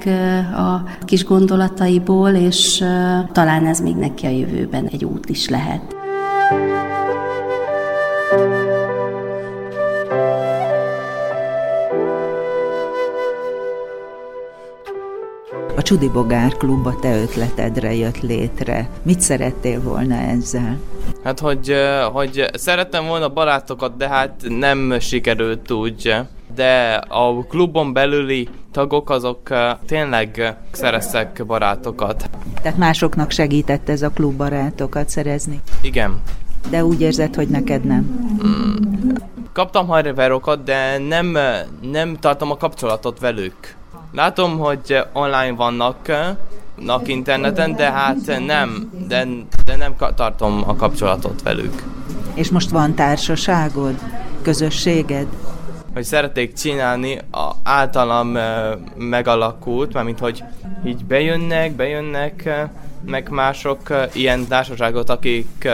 a 0.56 0.82
kis 1.04 1.25
gondolataiból, 1.25 2.30
és 2.30 2.84
talán 3.32 3.66
ez 3.66 3.80
még 3.80 3.96
neki 3.96 4.26
a 4.26 4.30
jövőben 4.30 4.86
egy 4.86 5.04
út 5.04 5.28
is 5.28 5.48
lehet. 5.48 5.94
A 15.76 15.82
Csudi 15.82 16.08
Bogár 16.08 16.56
Klub 16.56 16.86
a 16.86 16.96
te 17.00 17.16
ötletedre 17.20 17.94
jött 17.94 18.20
létre. 18.20 18.88
Mit 19.02 19.20
szerettél 19.20 19.82
volna 19.82 20.14
ezzel? 20.14 20.78
Hát, 21.24 21.40
hogy, 21.40 21.74
hogy 22.12 22.44
szerettem 22.52 23.06
volna 23.06 23.28
barátokat, 23.28 23.96
de 23.96 24.08
hát 24.08 24.44
nem 24.48 24.98
sikerült 24.98 25.70
úgy. 25.70 26.14
De 26.54 26.94
a 27.08 27.44
klubon 27.48 27.92
belüli 27.92 28.48
tagok 28.72 29.10
azok 29.10 29.48
tényleg 29.86 30.56
szereztek 30.70 31.46
barátokat. 31.46 32.30
Tehát 32.62 32.78
másoknak 32.78 33.30
segített 33.30 33.88
ez 33.88 34.02
a 34.02 34.10
klub 34.10 34.36
barátokat 34.36 35.08
szerezni? 35.08 35.60
Igen. 35.82 36.20
De 36.70 36.84
úgy 36.84 37.00
érzed, 37.00 37.34
hogy 37.34 37.48
neked 37.48 37.84
nem? 37.84 38.30
Mm. 38.46 39.10
Kaptam 39.52 39.86
hajreverokat, 39.86 40.64
de 40.64 40.98
nem, 40.98 41.38
nem 41.92 42.16
tartom 42.16 42.50
a 42.50 42.56
kapcsolatot 42.56 43.20
velük. 43.20 43.74
Látom, 44.12 44.58
hogy 44.58 44.98
online 45.12 45.52
vannak, 45.52 45.96
nak 46.80 47.08
interneten, 47.08 47.76
de 47.76 47.90
hát 47.90 48.46
nem, 48.46 48.90
de, 49.08 49.26
de 49.64 49.76
nem 49.76 49.94
tartom 50.14 50.62
a 50.66 50.76
kapcsolatot 50.76 51.42
velük. 51.42 51.82
És 52.34 52.50
most 52.50 52.70
van 52.70 52.94
társaságod? 52.94 53.94
Közösséged? 54.42 55.26
Hogy 55.94 56.04
szeretnék 56.04 56.52
csinálni, 56.52 57.18
a 57.30 57.50
általam 57.62 58.38
megalakult, 58.96 59.92
mármint 59.92 60.18
hogy 60.18 60.44
így 60.86 61.04
bejönnek, 61.04 61.72
bejönnek, 61.72 62.50
meg 63.06 63.28
mások 63.28 63.80
ilyen 64.12 64.46
társaságot, 64.46 65.10
akik, 65.10 65.68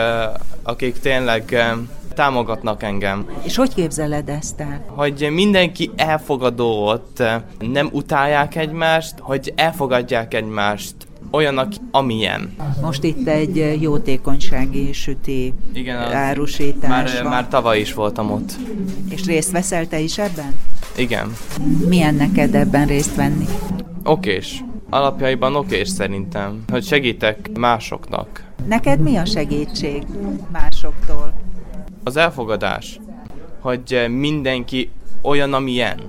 akik 0.63 0.99
tényleg 0.99 1.73
támogatnak 2.13 2.83
engem. 2.83 3.29
És 3.43 3.55
hogy 3.55 3.73
képzeled 3.73 4.29
ezt 4.29 4.59
el? 4.59 4.83
Hogy 4.87 5.27
mindenki 5.31 5.91
elfogadó 5.95 6.87
ott, 6.87 7.23
nem 7.59 7.89
utálják 7.91 8.55
egymást, 8.55 9.13
hogy 9.19 9.53
elfogadják 9.55 10.33
egymást 10.33 10.95
olyanak, 11.31 11.73
amilyen. 11.91 12.55
Most 12.81 13.03
itt 13.03 13.27
egy 13.27 13.81
jótékonysági 13.81 14.93
süti 14.93 15.53
Igen, 15.73 15.97
árusítás 15.97 16.89
már, 17.13 17.23
van. 17.23 17.31
már 17.31 17.47
tavaly 17.47 17.79
is 17.79 17.93
voltam 17.93 18.31
ott. 18.31 18.51
És 19.09 19.25
részt 19.25 19.51
veszel 19.51 19.87
te 19.87 19.99
is 19.99 20.17
ebben? 20.17 20.55
Igen. 20.97 21.35
Milyen 21.87 22.15
neked 22.15 22.55
ebben 22.55 22.87
részt 22.87 23.15
venni? 23.15 23.45
Okés. 24.03 24.63
Alapjaiban 24.89 25.55
okés 25.55 25.87
szerintem, 25.89 26.63
hogy 26.71 26.83
segítek 26.83 27.49
másoknak. 27.57 28.43
Neked 28.67 28.99
mi 28.99 29.15
a 29.15 29.25
segítség 29.25 30.03
másoktól? 30.51 31.33
az 32.03 32.15
elfogadás, 32.17 32.99
hogy 33.59 34.05
mindenki 34.09 34.91
olyan, 35.21 35.53
amilyen. 35.53 35.99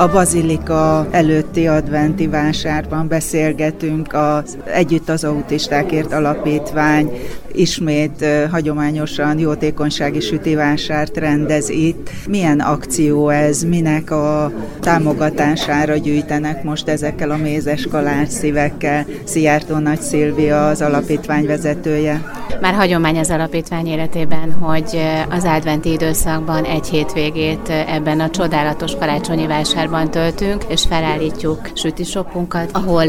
A 0.00 0.08
Bazilika 0.08 1.06
előtti 1.10 1.66
adventi 1.66 2.26
vásárban 2.26 3.08
beszélgetünk 3.08 4.12
az 4.12 4.58
Együtt 4.64 5.08
az 5.08 5.24
Autistákért 5.24 6.12
Alapítvány 6.12 7.10
ismét 7.52 8.24
hagyományosan 8.50 9.38
jótékonysági 9.38 10.20
sütivásárt 10.20 11.16
rendez 11.16 11.68
itt. 11.68 12.10
Milyen 12.28 12.60
akció 12.60 13.28
ez, 13.28 13.62
minek 13.62 14.10
a 14.10 14.52
támogatására 14.80 15.96
gyűjtenek 15.96 16.64
most 16.64 16.88
ezekkel 16.88 17.30
a 17.30 17.36
mézes 17.36 17.86
kalács 17.86 18.28
szívekkel? 18.28 19.06
Szijjártó 19.24 19.76
Nagy 19.78 20.00
Szilvia 20.00 20.68
az 20.68 20.80
alapítvány 20.80 21.46
vezetője. 21.46 22.32
Már 22.60 22.74
hagyomány 22.74 23.18
az 23.18 23.30
alapítvány 23.30 23.86
életében, 23.86 24.52
hogy 24.52 24.98
az 25.30 25.44
adventi 25.44 25.92
időszakban 25.92 26.64
egy 26.64 26.86
hétvégét 26.88 27.68
ebben 27.68 28.20
a 28.20 28.30
csodálatos 28.30 28.96
karácsonyi 28.96 29.46
vásárban 29.46 30.10
töltünk, 30.10 30.64
és 30.68 30.82
felállítjuk 30.88 31.60
sütisopunkat, 31.74 32.70
ahol 32.72 33.04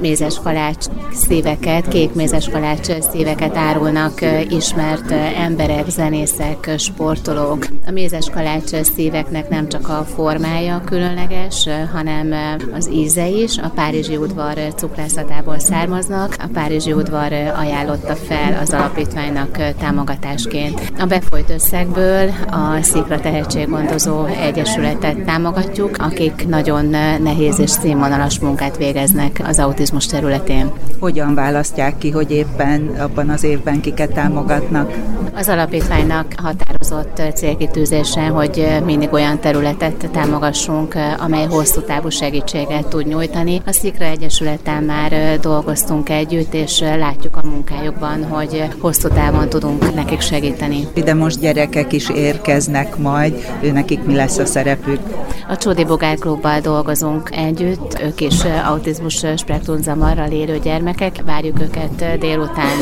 mézes 0.00 0.40
kalács 0.42 0.86
szíveket, 1.12 1.88
kék 1.88 2.14
mézes 2.14 2.48
kalács 2.48 2.90
szíveket 3.12 3.56
árulnak 3.66 4.20
ismert 4.48 5.10
emberek, 5.36 5.88
zenészek, 5.88 6.74
sportolók. 6.78 7.66
A 7.86 7.90
mézes 7.90 8.30
kalács 8.30 8.82
szíveknek 8.94 9.48
nem 9.48 9.68
csak 9.68 9.88
a 9.88 10.06
formája 10.14 10.82
különleges, 10.84 11.68
hanem 11.92 12.34
az 12.72 12.90
íze 12.92 13.28
is. 13.28 13.58
A 13.58 13.68
Párizsi 13.74 14.16
udvar 14.16 14.54
cukrászatából 14.76 15.58
származnak. 15.58 16.34
A 16.38 16.48
Párizsi 16.52 16.92
udvar 16.92 17.32
ajánlotta 17.32 18.14
fel 18.14 18.58
az 18.62 18.72
alapítványnak 18.72 19.58
támogatásként. 19.78 20.92
A 20.98 21.06
befolyt 21.06 21.50
összegből 21.50 22.30
a 22.50 22.82
Szikra 22.82 23.20
Tehetséggondozó 23.20 24.24
Egyesületet 24.24 25.24
támogatjuk, 25.24 25.96
akik 25.98 26.48
nagyon 26.48 26.84
nehéz 27.22 27.58
és 27.58 27.70
színvonalas 27.70 28.38
munkát 28.38 28.76
végeznek 28.76 29.40
az 29.44 29.58
autizmus 29.58 30.06
területén. 30.06 30.70
Hogyan 31.00 31.34
választják 31.34 31.98
ki, 31.98 32.10
hogy 32.10 32.30
éppen 32.30 32.86
abban 32.98 33.28
az 33.28 33.44
évben 33.56 33.80
kiket 33.80 34.12
támogatnak? 34.12 34.92
Az 35.34 35.48
alapítványnak 35.48 36.26
határozott 36.36 37.22
célkitűzése, 37.34 38.26
hogy 38.26 38.66
mindig 38.84 39.12
olyan 39.12 39.40
területet 39.40 40.08
támogassunk, 40.12 40.94
amely 41.18 41.46
hosszú 41.46 41.80
távú 41.80 42.08
segítséget 42.08 42.86
tud 42.86 43.06
nyújtani. 43.06 43.62
A 43.66 43.72
Szikra 43.72 44.04
Egyesületen 44.04 44.82
már 44.82 45.38
dolgoztunk 45.40 46.08
együtt, 46.08 46.54
és 46.54 46.80
látjuk 46.80 47.36
a 47.36 47.46
munkájukban, 47.46 48.24
hogy 48.24 48.64
hosszú 48.80 49.08
távon 49.08 49.48
tudunk 49.48 49.94
nekik 49.94 50.20
segíteni. 50.20 50.86
Ide 50.94 51.14
most 51.14 51.40
gyerekek 51.40 51.92
is 51.92 52.08
érkeznek 52.08 52.96
majd, 52.96 53.34
ő 53.60 53.72
nekik 53.72 54.04
mi 54.04 54.14
lesz 54.14 54.38
a 54.38 54.44
szerepük? 54.44 55.00
A 55.48 55.56
Csódi 55.56 55.84
Bogár 55.84 56.18
Klubbal 56.18 56.60
dolgozunk 56.60 57.30
együtt, 57.32 58.00
ők 58.02 58.20
is 58.20 58.44
autizmus 58.68 59.24
spektrum 59.36 59.82
zamarral 59.82 60.30
élő 60.30 60.58
gyermekek, 60.58 61.22
várjuk 61.24 61.60
őket 61.60 62.18
délután 62.18 62.76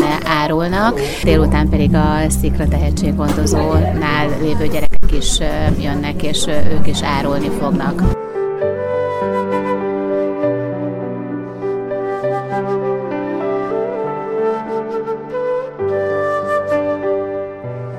árulnak, 0.64 1.00
délután 1.22 1.68
pedig 1.68 1.94
a 1.94 2.30
Szikra 2.40 2.68
tehetséggondozónál 2.68 4.28
lévő 4.40 4.66
gyerekek 4.66 5.12
is 5.18 5.38
jönnek, 5.80 6.22
és 6.22 6.46
ők 6.46 6.86
is 6.86 7.02
árulni 7.02 7.48
fognak. 7.58 8.02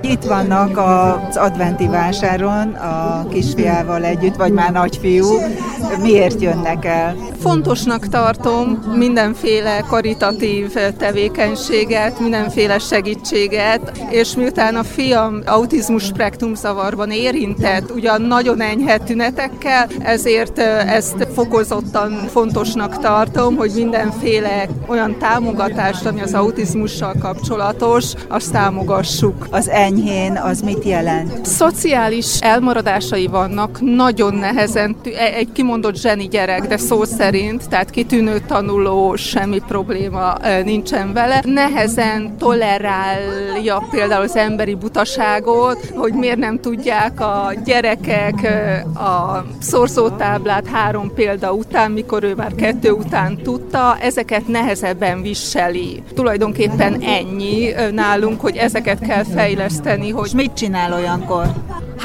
itt 0.01 0.23
vannak 0.23 0.77
az 0.77 1.37
adventi 1.37 1.87
vásáron 1.87 2.73
a 2.73 3.27
kisfiával 3.27 4.03
együtt, 4.03 4.35
vagy 4.35 4.51
már 4.51 4.71
nagyfiú. 4.71 5.25
Miért 6.01 6.41
jönnek 6.41 6.85
el? 6.85 7.15
Fontosnak 7.39 8.07
tartom 8.07 8.67
mindenféle 8.95 9.79
karitatív 9.89 10.73
tevékenységet, 10.97 12.19
mindenféle 12.19 12.79
segítséget, 12.79 14.01
és 14.09 14.35
miután 14.35 14.75
a 14.75 14.83
fiam 14.83 15.41
autizmus 15.45 16.03
spektrum 16.03 16.55
zavarban 16.55 17.11
érintett, 17.11 17.91
ugyan 17.91 18.21
nagyon 18.21 18.61
enyhe 18.61 18.97
tünetekkel, 18.97 19.87
ezért 19.99 20.59
ezt 20.59 21.27
fokozottan 21.33 22.11
fontosnak 22.11 22.99
tartom, 22.99 23.55
hogy 23.55 23.71
mindenféle 23.75 24.67
olyan 24.87 25.17
támogatást, 25.17 26.05
ami 26.05 26.21
az 26.21 26.33
autizmussal 26.33 27.15
kapcsolatos, 27.19 28.13
azt 28.27 28.51
támogassuk. 28.51 29.47
Az 29.51 29.69
enyhén, 29.69 30.37
az 30.37 30.61
mit 30.61 30.83
jelent? 30.83 31.45
Szociális 31.45 32.39
elmaradásai 32.39 33.27
vannak, 33.27 33.79
nagyon 33.81 34.33
nehezen, 34.33 34.95
e- 35.03 35.33
egy 35.33 35.51
kimondott 35.75 36.01
zseni 36.01 36.27
gyerek, 36.27 36.67
de 36.67 36.77
szó 36.77 37.03
szerint, 37.03 37.69
tehát 37.69 37.89
kitűnő 37.89 38.39
tanuló, 38.47 39.15
semmi 39.15 39.59
probléma 39.67 40.37
nincsen 40.63 41.13
vele. 41.13 41.41
Nehezen 41.45 42.37
tolerálja 42.37 43.87
például 43.91 44.23
az 44.23 44.35
emberi 44.35 44.75
butaságot, 44.75 45.91
hogy 45.95 46.13
miért 46.13 46.37
nem 46.37 46.59
tudják 46.59 47.19
a 47.19 47.53
gyerekek 47.65 48.35
a 48.95 49.45
szorzótáblát 49.59 50.67
három 50.67 51.13
példa 51.13 51.53
után, 51.53 51.91
mikor 51.91 52.23
ő 52.23 52.35
már 52.35 52.55
kettő 52.55 52.91
után 52.91 53.37
tudta, 53.43 53.97
ezeket 53.99 54.47
nehezebben 54.47 55.21
viseli. 55.21 56.03
Tulajdonképpen 56.13 57.01
ennyi 57.01 57.69
nálunk, 57.91 58.41
hogy 58.41 58.55
ezeket 58.55 58.99
kell 58.99 59.23
fejleszteni 59.23 60.09
hogy... 60.09 60.25
És 60.25 60.33
mit 60.33 60.53
csinál 60.53 60.93
olyankor? 60.93 61.45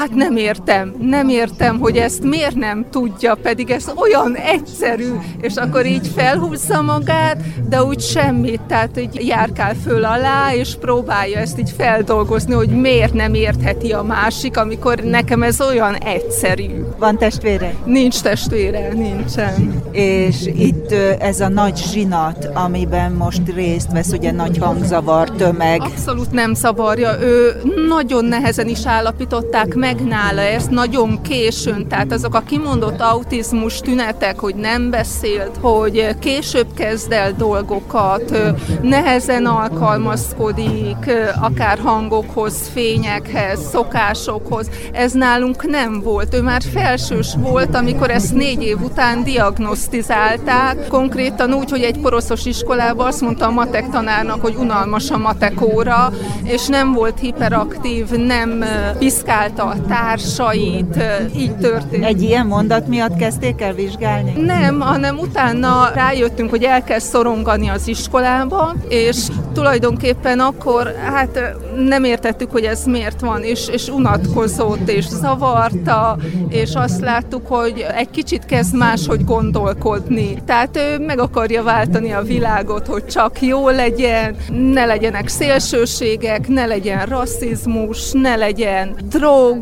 Hát 0.01 0.15
nem 0.15 0.35
értem, 0.35 0.95
nem 0.99 1.29
értem, 1.29 1.79
hogy 1.79 1.97
ezt 1.97 2.23
miért 2.23 2.55
nem 2.55 2.85
tudja, 2.91 3.35
pedig 3.35 3.69
ez 3.69 3.91
olyan 3.95 4.35
egyszerű, 4.35 5.11
és 5.41 5.55
akkor 5.55 5.85
így 5.85 6.07
felhúzza 6.15 6.81
magát, 6.81 7.37
de 7.69 7.83
úgy 7.83 7.99
semmit, 7.99 8.61
tehát 8.61 8.99
így 8.99 9.27
járkál 9.27 9.75
föl 9.83 10.03
alá, 10.03 10.53
és 10.53 10.75
próbálja 10.79 11.37
ezt 11.37 11.59
így 11.59 11.73
feldolgozni, 11.77 12.53
hogy 12.53 12.69
miért 12.69 13.13
nem 13.13 13.33
értheti 13.33 13.91
a 13.91 14.03
másik, 14.03 14.57
amikor 14.57 14.99
nekem 14.99 15.43
ez 15.43 15.61
olyan 15.61 15.95
egyszerű. 15.95 16.69
Van 16.97 17.17
testvére? 17.17 17.73
Nincs 17.85 18.21
testvére, 18.21 18.93
nincsen. 18.93 19.81
És 19.91 20.45
itt 20.45 20.91
ez 21.19 21.39
a 21.39 21.49
nagy 21.49 21.77
zsinat, 21.77 22.49
amiben 22.53 23.11
most 23.11 23.41
részt 23.55 23.91
vesz, 23.91 24.11
ugye 24.11 24.31
nagy 24.31 24.57
hangzavar, 24.57 25.31
tömeg. 25.31 25.81
Abszolút 25.81 26.31
nem 26.31 26.53
zavarja. 26.53 27.19
Ő 27.21 27.61
nagyon 27.87 28.25
nehezen 28.25 28.67
is 28.67 28.85
állapították 28.85 29.73
meg 29.73 29.90
nála 29.99 30.41
ezt, 30.41 30.69
nagyon 30.69 31.21
későn. 31.21 31.87
Tehát 31.87 32.11
azok 32.11 32.35
a 32.35 32.43
kimondott 32.47 33.01
autizmus 33.01 33.79
tünetek, 33.79 34.39
hogy 34.39 34.55
nem 34.55 34.89
beszélt, 34.89 35.57
hogy 35.61 36.15
később 36.19 36.67
kezd 36.73 37.11
el 37.11 37.33
dolgokat, 37.33 38.37
nehezen 38.81 39.45
alkalmazkodik, 39.45 41.11
akár 41.41 41.79
hangokhoz, 41.79 42.69
fényekhez, 42.73 43.59
szokásokhoz. 43.69 44.69
Ez 44.91 45.11
nálunk 45.11 45.65
nem 45.65 46.01
volt. 46.03 46.33
Ő 46.33 46.41
már 46.41 46.61
felsős 46.73 47.33
volt, 47.37 47.75
amikor 47.75 48.09
ezt 48.09 48.33
négy 48.33 48.63
év 48.63 48.81
után 48.81 49.23
diagnosztizálták. 49.23 50.87
Konkrétan 50.87 51.53
úgy, 51.53 51.69
hogy 51.69 51.81
egy 51.81 51.99
poroszos 51.99 52.45
iskolában 52.45 53.07
azt 53.07 53.21
mondta 53.21 53.45
a 53.45 53.51
matek 53.51 53.89
tanárnak, 53.89 54.41
hogy 54.41 54.55
unalmas 54.55 55.09
a 55.09 55.17
matek 55.17 55.61
óra, 55.61 56.11
és 56.43 56.67
nem 56.67 56.93
volt 56.93 57.19
hiperaktív, 57.19 58.09
nem 58.09 58.63
piszkálta 58.97 59.70
a 59.71 59.85
társait, 59.87 61.03
így 61.35 61.55
történt. 61.55 62.05
Egy 62.05 62.21
ilyen 62.21 62.45
mondat 62.45 62.87
miatt 62.87 63.15
kezdték 63.15 63.61
el 63.61 63.73
vizsgálni? 63.73 64.41
Nem, 64.41 64.79
hanem 64.79 65.17
utána 65.17 65.89
rájöttünk, 65.93 66.49
hogy 66.49 66.63
el 66.63 66.83
kell 66.83 66.99
szorongani 66.99 67.69
az 67.69 67.87
iskolába, 67.87 68.75
és 68.87 69.27
tulajdonképpen 69.53 70.39
akkor 70.39 70.95
hát 71.03 71.55
nem 71.75 72.03
értettük, 72.03 72.51
hogy 72.51 72.63
ez 72.63 72.83
miért 72.85 73.21
van, 73.21 73.43
és, 73.43 73.67
és 73.67 73.87
unatkozott, 73.87 74.89
és 74.89 75.07
zavarta, 75.07 76.17
és 76.49 76.73
azt 76.73 76.99
láttuk, 76.99 77.47
hogy 77.47 77.85
egy 77.95 78.09
kicsit 78.09 78.45
kezd 78.45 78.75
máshogy 78.75 79.23
gondolkodni. 79.25 80.41
Tehát 80.45 80.77
ő 80.77 80.99
meg 81.05 81.19
akarja 81.19 81.63
váltani 81.63 82.11
a 82.11 82.21
világot, 82.21 82.87
hogy 82.87 83.05
csak 83.05 83.41
jó 83.41 83.69
legyen, 83.69 84.35
ne 84.73 84.85
legyenek 84.85 85.27
szélsőségek, 85.27 86.47
ne 86.47 86.65
legyen 86.65 87.05
rasszizmus, 87.05 88.11
ne 88.11 88.35
legyen 88.35 88.95
drog, 89.09 89.60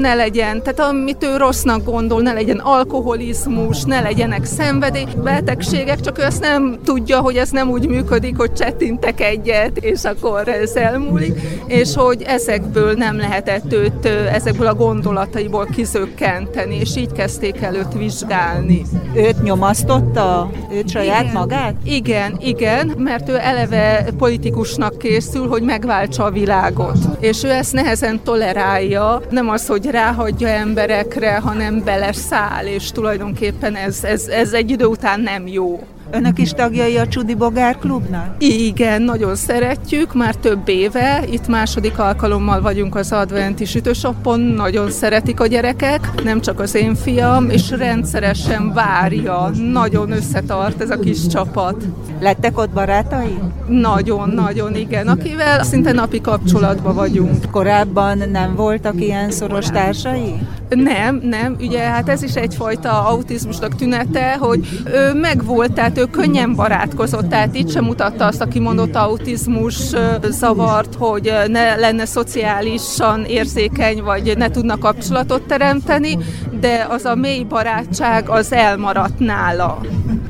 ne 0.00 0.14
legyen, 0.14 0.62
tehát 0.62 0.90
amit 0.90 1.24
ő 1.24 1.36
rossznak 1.36 1.84
gondol, 1.84 2.22
ne 2.22 2.32
legyen 2.32 2.58
alkoholizmus, 2.58 3.84
ne 3.84 4.00
legyenek 4.00 4.44
szenvedélybetegségek, 4.44 6.00
csak 6.00 6.18
ő 6.18 6.22
ezt 6.22 6.40
nem 6.40 6.78
tudja, 6.84 7.20
hogy 7.20 7.36
ez 7.36 7.50
nem 7.50 7.70
úgy 7.70 7.88
működik, 7.88 8.36
hogy 8.36 8.52
csettintek 8.52 9.20
egyet, 9.20 9.76
és 9.76 10.04
akkor 10.04 10.48
ez 10.48 10.74
elmúlik, 10.74 11.40
és 11.66 11.94
hogy 11.94 12.22
ezekből 12.22 12.92
nem 12.92 13.16
lehetett 13.16 13.72
őt, 13.72 14.06
ezekből 14.32 14.66
a 14.66 14.74
gondolataiból 14.74 15.66
kizökkenteni, 15.74 16.76
és 16.76 16.96
így 16.96 17.12
kezdték 17.12 17.62
el 17.62 17.74
őt 17.74 17.92
vizsgálni. 17.98 18.82
Őt 19.14 19.42
nyomasztotta? 19.42 20.50
Őt 20.72 20.90
saját 20.90 21.22
igen. 21.22 21.32
magát? 21.34 21.74
Igen, 21.84 22.36
igen, 22.40 22.92
mert 22.98 23.28
ő 23.28 23.38
eleve 23.38 24.06
politikusnak 24.18 24.98
készül, 24.98 25.48
hogy 25.48 25.62
megváltsa 25.62 26.24
a 26.24 26.30
világot. 26.30 26.98
És 27.20 27.44
ő 27.44 27.50
ezt 27.50 27.72
nehezen 27.72 28.20
tolerálja, 28.24 29.20
nem 29.36 29.48
az, 29.48 29.66
hogy 29.66 29.86
ráhagyja 29.86 30.48
emberekre, 30.48 31.38
hanem 31.38 31.84
beleszáll, 31.84 32.66
és 32.66 32.90
tulajdonképpen 32.90 33.74
ez, 33.74 34.04
ez, 34.04 34.26
ez 34.26 34.52
egy 34.52 34.70
idő 34.70 34.84
után 34.84 35.20
nem 35.20 35.46
jó. 35.46 35.86
Önök 36.10 36.38
is 36.38 36.50
tagjai 36.50 36.96
a 36.96 37.08
Csudi 37.08 37.34
Bogár 37.34 37.78
klubnak? 37.78 38.34
Igen, 38.38 39.02
nagyon 39.02 39.36
szeretjük, 39.36 40.14
már 40.14 40.34
több 40.34 40.68
éve. 40.68 41.24
Itt 41.30 41.46
második 41.46 41.98
alkalommal 41.98 42.60
vagyunk 42.60 42.94
az 42.94 43.12
adventi 43.12 43.64
sütősopon, 43.64 44.40
nagyon 44.40 44.90
szeretik 44.90 45.40
a 45.40 45.46
gyerekek, 45.46 46.22
nem 46.24 46.40
csak 46.40 46.60
az 46.60 46.74
én 46.74 46.94
fiam, 46.94 47.50
és 47.50 47.70
rendszeresen 47.70 48.72
várja, 48.72 49.50
nagyon 49.72 50.10
összetart 50.10 50.80
ez 50.80 50.90
a 50.90 50.98
kis 50.98 51.26
csapat. 51.26 51.84
Lettek 52.20 52.58
ott 52.58 52.70
barátai? 52.70 53.38
Nagyon, 53.68 54.28
nagyon, 54.28 54.74
igen, 54.74 55.08
akivel 55.08 55.62
szinte 55.62 55.92
napi 55.92 56.20
kapcsolatban 56.20 56.94
vagyunk. 56.94 57.50
Korábban 57.50 58.22
nem 58.30 58.54
voltak 58.54 59.00
ilyen 59.00 59.30
szoros 59.30 59.66
társai? 59.66 60.34
Nem, 60.68 61.20
nem, 61.22 61.56
ugye 61.60 61.80
hát 61.80 62.08
ez 62.08 62.22
is 62.22 62.34
egyfajta 62.34 63.06
autizmusnak 63.06 63.74
tünete, 63.74 64.36
hogy 64.36 64.82
ő 64.84 65.12
megvolt, 65.14 65.72
tehát 65.72 65.98
ő 65.98 66.04
könnyen 66.04 66.54
barátkozott, 66.54 67.28
tehát 67.28 67.54
itt 67.54 67.70
sem 67.70 67.84
mutatta 67.84 68.26
azt 68.26 68.40
a 68.40 68.48
kimondott 68.48 68.94
autizmus 68.94 69.74
zavart, 70.22 70.94
hogy 70.94 71.32
ne 71.46 71.76
lenne 71.76 72.04
szociálisan 72.04 73.24
érzékeny, 73.24 74.02
vagy 74.02 74.36
ne 74.36 74.50
tudna 74.50 74.78
kapcsolatot 74.78 75.42
teremteni, 75.42 76.18
de 76.60 76.86
az 76.88 77.04
a 77.04 77.14
mély 77.14 77.44
barátság 77.44 78.28
az 78.28 78.52
elmaradt 78.52 79.18
nála. 79.18 79.80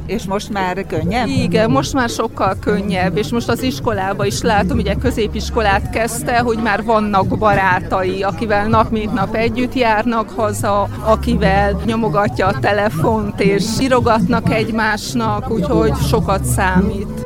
És 0.07 0.25
most 0.25 0.51
már 0.51 0.87
könnyebb? 0.87 1.27
Igen, 1.27 1.71
most 1.71 1.93
már 1.93 2.09
sokkal 2.09 2.57
könnyebb, 2.61 3.17
és 3.17 3.29
most 3.29 3.49
az 3.49 3.63
iskolába 3.63 4.27
is 4.27 4.43
látom, 4.43 4.79
ugye 4.79 4.95
középiskolát 4.95 5.91
kezdte, 5.91 6.39
hogy 6.39 6.59
már 6.63 6.85
vannak 6.85 7.39
barátai, 7.39 8.23
akivel 8.23 8.67
nap 8.67 8.91
mint 8.91 9.13
nap 9.13 9.35
együtt 9.35 9.75
járnak 9.75 10.31
haza, 10.31 10.89
akivel 11.05 11.81
nyomogatja 11.85 12.47
a 12.47 12.59
telefont, 12.59 13.41
és 13.41 13.65
írogatnak 13.81 14.53
egymásnak, 14.53 15.51
úgyhogy 15.51 15.95
sokat 16.09 16.45
számít. 16.45 17.26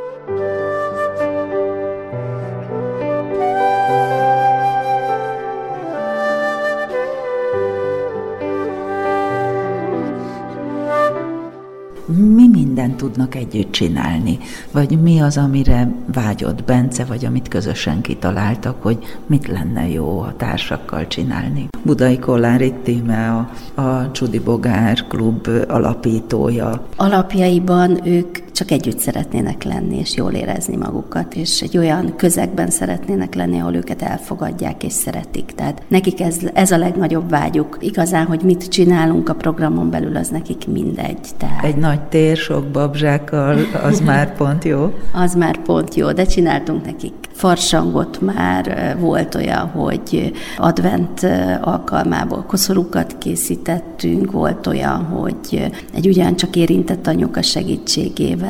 Mindent 12.81 13.12
tudnak 13.12 13.35
együtt 13.35 13.73
csinálni, 13.73 14.38
vagy 14.73 15.01
mi 15.03 15.21
az, 15.21 15.37
amire 15.37 15.93
vágyott 16.12 16.64
Bence, 16.64 17.05
vagy 17.05 17.25
amit 17.25 17.49
közösen 17.49 18.01
kitaláltak, 18.01 18.83
hogy 18.83 18.99
mit 19.27 19.49
lenne 19.49 19.88
jó 19.88 20.21
a 20.21 20.35
társakkal 20.37 21.07
csinálni. 21.07 21.69
Budai 21.83 22.19
Kollárik 22.19 22.75
Tíme, 22.83 23.31
a, 23.75 23.81
a 23.81 24.11
Csudi 24.11 24.38
Bogár 24.38 25.07
klub 25.09 25.49
alapítója. 25.69 26.83
Alapjaiban 26.97 28.07
ők 28.07 28.50
csak 28.61 28.70
együtt 28.70 28.99
szeretnének 28.99 29.64
lenni, 29.64 29.99
és 29.99 30.16
jól 30.16 30.33
érezni 30.33 30.77
magukat, 30.77 31.35
és 31.35 31.61
egy 31.61 31.79
olyan 31.79 32.16
közegben 32.16 32.70
szeretnének 32.70 33.35
lenni, 33.35 33.61
ahol 33.61 33.75
őket 33.75 34.03
elfogadják 34.03 34.85
és 34.85 34.92
szeretik. 34.92 35.53
Tehát 35.55 35.83
nekik 35.88 36.20
ez, 36.20 36.37
ez 36.53 36.70
a 36.70 36.77
legnagyobb 36.77 37.31
vágyuk. 37.31 37.79
Igazán, 37.81 38.27
hogy 38.27 38.42
mit 38.42 38.68
csinálunk 38.68 39.29
a 39.29 39.35
programon 39.35 39.90
belül, 39.90 40.16
az 40.16 40.29
nekik 40.29 40.66
mindegy. 40.66 41.29
Tehát... 41.37 41.64
Egy 41.64 41.77
nagy 41.77 42.01
tér 42.01 42.37
sok 42.37 42.66
babzsákkal, 42.66 43.59
az 43.83 44.01
már 44.11 44.37
pont 44.37 44.64
jó? 44.64 44.94
Az 45.12 45.35
már 45.35 45.59
pont 45.62 45.94
jó, 45.94 46.12
de 46.12 46.25
csináltunk 46.25 46.85
nekik 46.85 47.20
farsangot 47.40 48.20
már 48.20 48.96
volt 48.99 49.35
olyan, 49.35 49.66
hogy 49.66 50.33
advent 50.57 51.27
alkalmából 51.61 52.44
koszorúkat 52.46 53.18
készítettünk, 53.18 54.31
volt 54.31 54.66
olyan, 54.66 55.05
hogy 55.05 55.70
egy 55.94 56.07
ugyancsak 56.07 56.57
érintett 56.57 57.07
anyuka 57.07 57.42
segítségével 57.42 58.50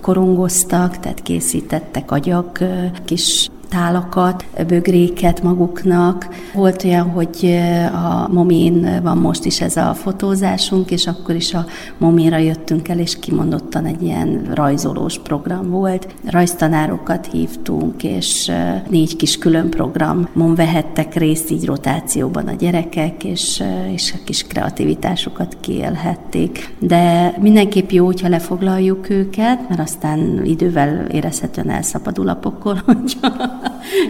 korongoztak, 0.00 0.98
tehát 0.98 1.22
készítettek 1.22 2.10
agyak 2.10 2.58
kis 3.04 3.48
tálakat, 3.68 4.44
bögréket 4.66 5.42
maguknak. 5.42 6.28
Volt 6.54 6.84
olyan, 6.84 7.10
hogy 7.10 7.60
a 7.92 8.32
Momin 8.32 9.00
van 9.02 9.18
most 9.18 9.44
is 9.44 9.60
ez 9.60 9.76
a 9.76 9.94
fotózásunk, 9.94 10.90
és 10.90 11.06
akkor 11.06 11.34
is 11.34 11.54
a 11.54 11.64
Mominra 11.98 12.36
jöttünk 12.36 12.88
el, 12.88 12.98
és 12.98 13.18
kimondottan 13.18 13.84
egy 13.84 14.02
ilyen 14.02 14.50
rajzolós 14.54 15.18
program 15.18 15.70
volt. 15.70 16.14
Rajztanárokat 16.24 17.26
hívtunk, 17.26 18.02
és 18.02 18.52
négy 18.88 19.16
kis 19.16 19.38
külön 19.38 19.70
programon 19.70 20.54
vehettek 20.54 21.14
részt 21.14 21.50
így 21.50 21.66
rotációban 21.66 22.48
a 22.48 22.52
gyerekek, 22.52 23.24
és, 23.24 23.62
és 23.92 24.12
a 24.16 24.18
kis 24.24 24.42
kreativitásukat 24.42 25.56
kiélhették. 25.60 26.74
De 26.78 27.34
mindenképp 27.40 27.90
jó, 27.90 28.04
hogyha 28.04 28.28
lefoglaljuk 28.28 29.10
őket, 29.10 29.68
mert 29.68 29.80
aztán 29.80 30.44
idővel 30.44 31.06
érezhetően 31.06 31.70
elszabadul 31.70 32.28
a 32.28 32.34
pokol, 32.34 32.82
hogyha 32.86 33.53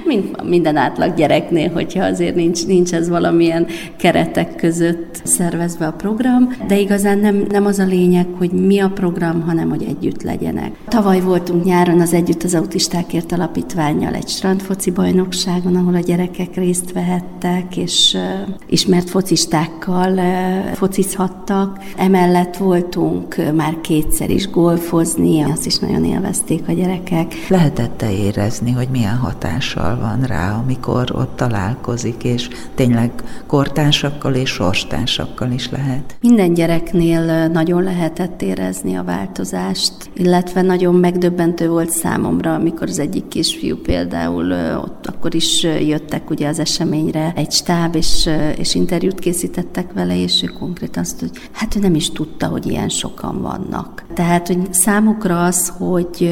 mint 0.04 0.48
minden 0.48 0.76
átlag 0.76 1.14
gyereknél, 1.14 1.70
hogyha 1.72 2.04
azért 2.04 2.34
nincs, 2.34 2.66
nincs 2.66 2.94
ez 2.94 3.08
valamilyen 3.08 3.66
keretek 3.96 4.56
között 4.56 5.20
szervezve 5.24 5.86
a 5.86 5.92
program, 5.92 6.48
de 6.66 6.78
igazán 6.78 7.18
nem, 7.18 7.44
nem 7.48 7.66
az 7.66 7.78
a 7.78 7.84
lényeg, 7.84 8.26
hogy 8.38 8.50
mi 8.50 8.78
a 8.78 8.88
program, 8.88 9.42
hanem 9.42 9.68
hogy 9.68 9.82
együtt 9.82 10.22
legyenek. 10.22 10.70
Tavaly 10.88 11.20
voltunk 11.20 11.64
nyáron 11.64 12.00
az 12.00 12.12
Együtt 12.12 12.42
az 12.42 12.54
Autistákért 12.54 13.32
Alapítványjal 13.32 14.14
egy 14.14 14.28
strandfoci 14.28 14.90
bajnokságon, 14.90 15.76
ahol 15.76 15.94
a 15.94 16.00
gyerekek 16.00 16.54
részt 16.54 16.92
vehettek, 16.92 17.76
és 17.76 18.14
uh, 18.14 18.54
ismert 18.66 19.10
focistákkal 19.10 20.12
uh, 20.12 20.72
focizhattak. 20.72 21.78
Emellett 21.96 22.56
voltunk 22.56 23.34
uh, 23.38 23.52
már 23.52 23.80
kétszer 23.80 24.30
is 24.30 24.50
golfozni, 24.50 25.42
azt 25.42 25.66
is 25.66 25.78
nagyon 25.78 26.04
élvezték 26.04 26.62
a 26.68 26.72
gyerekek. 26.72 27.34
Lehetette 27.48 28.12
érezni, 28.12 28.70
hogy 28.70 28.88
milyen 28.90 29.16
hatással 29.34 29.98
van 29.98 30.22
rá, 30.22 30.52
amikor 30.52 31.10
ott 31.14 31.36
találkozik, 31.36 32.24
és 32.24 32.48
tényleg 32.74 33.12
kortársakkal 33.46 34.34
és 34.34 34.50
sorstársakkal 34.50 35.50
is 35.50 35.70
lehet. 35.70 36.16
Minden 36.20 36.54
gyereknél 36.54 37.48
nagyon 37.48 37.82
lehetett 37.82 38.42
érezni 38.42 38.94
a 38.94 39.04
változást, 39.04 39.92
illetve 40.12 40.62
nagyon 40.62 40.94
megdöbbentő 40.94 41.68
volt 41.68 41.90
számomra, 41.90 42.54
amikor 42.54 42.88
az 42.88 42.98
egyik 42.98 43.28
kisfiú 43.28 43.76
például 43.76 44.52
ott 44.82 45.06
akkor 45.06 45.34
is 45.34 45.62
jöttek 45.62 46.30
ugye 46.30 46.48
az 46.48 46.58
eseményre 46.58 47.32
egy 47.36 47.52
stáb, 47.52 47.94
és, 47.94 48.30
és 48.56 48.74
interjút 48.74 49.18
készítettek 49.18 49.92
vele, 49.92 50.20
és 50.22 50.42
ő 50.42 50.46
konkrétan 50.46 51.02
azt, 51.02 51.20
hogy 51.20 51.30
hát 51.52 51.76
ő 51.76 51.80
nem 51.80 51.94
is 51.94 52.10
tudta, 52.10 52.46
hogy 52.46 52.66
ilyen 52.66 52.88
sokan 52.88 53.42
vannak. 53.42 54.04
Tehát, 54.14 54.46
hogy 54.46 54.72
számukra 54.72 55.44
az, 55.44 55.72
hogy 55.78 56.30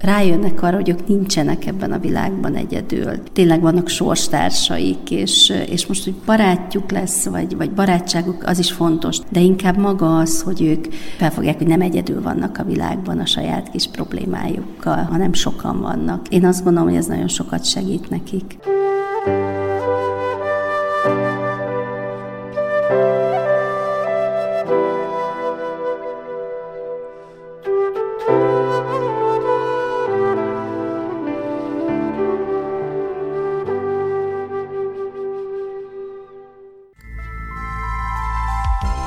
rájönnek 0.00 0.62
arra, 0.62 0.76
hogy 0.76 0.88
ők 0.88 1.06
nincsenek 1.06 1.66
ebben 1.66 1.92
a 1.92 1.98
világban 1.98 2.54
egyedül. 2.54 3.22
Tényleg 3.32 3.60
vannak 3.60 3.88
sorstársaik, 3.88 5.10
és, 5.10 5.52
és 5.68 5.86
most, 5.86 6.04
hogy 6.04 6.14
barátjuk 6.26 6.90
lesz, 6.90 7.24
vagy, 7.24 7.56
vagy 7.56 7.70
barátságuk, 7.70 8.42
az 8.46 8.58
is 8.58 8.72
fontos, 8.72 9.18
de 9.30 9.40
inkább 9.40 9.76
maga 9.76 10.18
az, 10.18 10.42
hogy 10.42 10.62
ők 10.62 10.86
felfogják, 11.16 11.58
hogy 11.58 11.66
nem 11.66 11.80
egyedül 11.80 12.22
vannak 12.22 12.58
a 12.58 12.64
világban 12.64 13.18
a 13.18 13.26
saját 13.26 13.70
kis 13.70 13.86
problémájukkal, 13.86 15.02
hanem 15.10 15.32
sokan 15.32 15.80
vannak. 15.80 16.28
Én 16.28 16.44
azt 16.44 16.64
gondolom, 16.64 16.88
hogy 16.88 16.98
ez 16.98 17.06
nagyon 17.06 17.28
sokat 17.28 17.64
segít 17.64 18.10
nekik. 18.10 18.58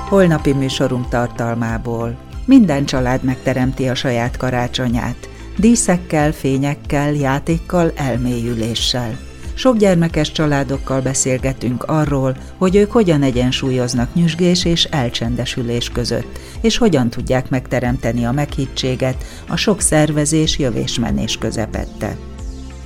Holnapi 0.09 0.53
műsorunk 0.53 1.07
tartalmából. 1.09 2.17
Minden 2.45 2.85
család 2.85 3.23
megteremti 3.23 3.87
a 3.87 3.95
saját 3.95 4.37
karácsonyát. 4.37 5.29
Díszekkel, 5.57 6.31
fényekkel, 6.31 7.13
játékkal, 7.13 7.91
elmélyüléssel. 7.95 9.17
Sok 9.53 9.77
gyermekes 9.77 10.31
családokkal 10.31 11.01
beszélgetünk 11.01 11.83
arról, 11.83 12.37
hogy 12.57 12.75
ők 12.75 12.91
hogyan 12.91 13.23
egyensúlyoznak 13.23 14.13
nyüzsgés 14.13 14.65
és 14.65 14.83
elcsendesülés 14.83 15.89
között, 15.89 16.39
és 16.61 16.77
hogyan 16.77 17.09
tudják 17.09 17.49
megteremteni 17.49 18.25
a 18.25 18.31
meghittséget 18.31 19.25
a 19.47 19.55
sok 19.55 19.81
szervezés 19.81 20.57
jövésmenés 20.57 21.37
közepette. 21.37 22.17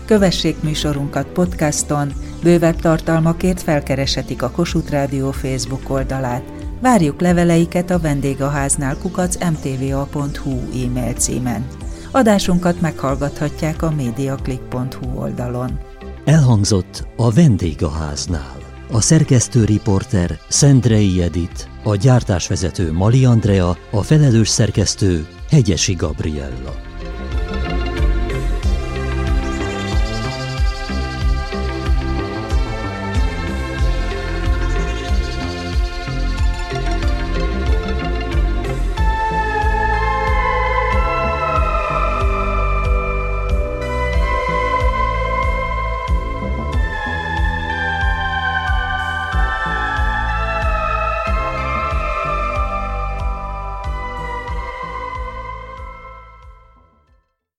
Kövessék 0.06 0.62
műsorunkat 0.62 1.27
podcaston, 1.27 2.13
bővebb 2.43 2.75
tartalmakért 2.75 3.62
felkereshetik 3.62 4.41
a 4.41 4.51
Kossuth 4.51 4.91
Rádió 4.91 5.32
Facebook 5.32 5.89
oldalát, 5.89 6.56
Várjuk 6.81 7.21
leveleiket 7.21 7.89
a 7.89 7.99
vendégháznál 7.99 8.97
kukac 8.97 9.37
mtva.hu 9.49 10.59
e-mail 10.85 11.13
címen. 11.13 11.67
Adásunkat 12.11 12.81
meghallgathatják 12.81 13.81
a 13.81 13.91
mediaclick.hu 13.91 15.19
oldalon. 15.19 15.79
Elhangzott 16.25 17.07
a 17.15 17.31
vendégháznál. 17.31 18.55
A 18.91 19.01
szerkesztő 19.01 19.65
riporter 19.65 20.39
Szendrei 20.47 21.21
Edit, 21.21 21.69
a 21.83 21.95
gyártásvezető 21.95 22.91
Mali 22.91 23.25
Andrea, 23.25 23.77
a 23.91 24.01
felelős 24.01 24.49
szerkesztő 24.49 25.27
Hegyesi 25.49 25.93
Gabriella. 25.93 26.87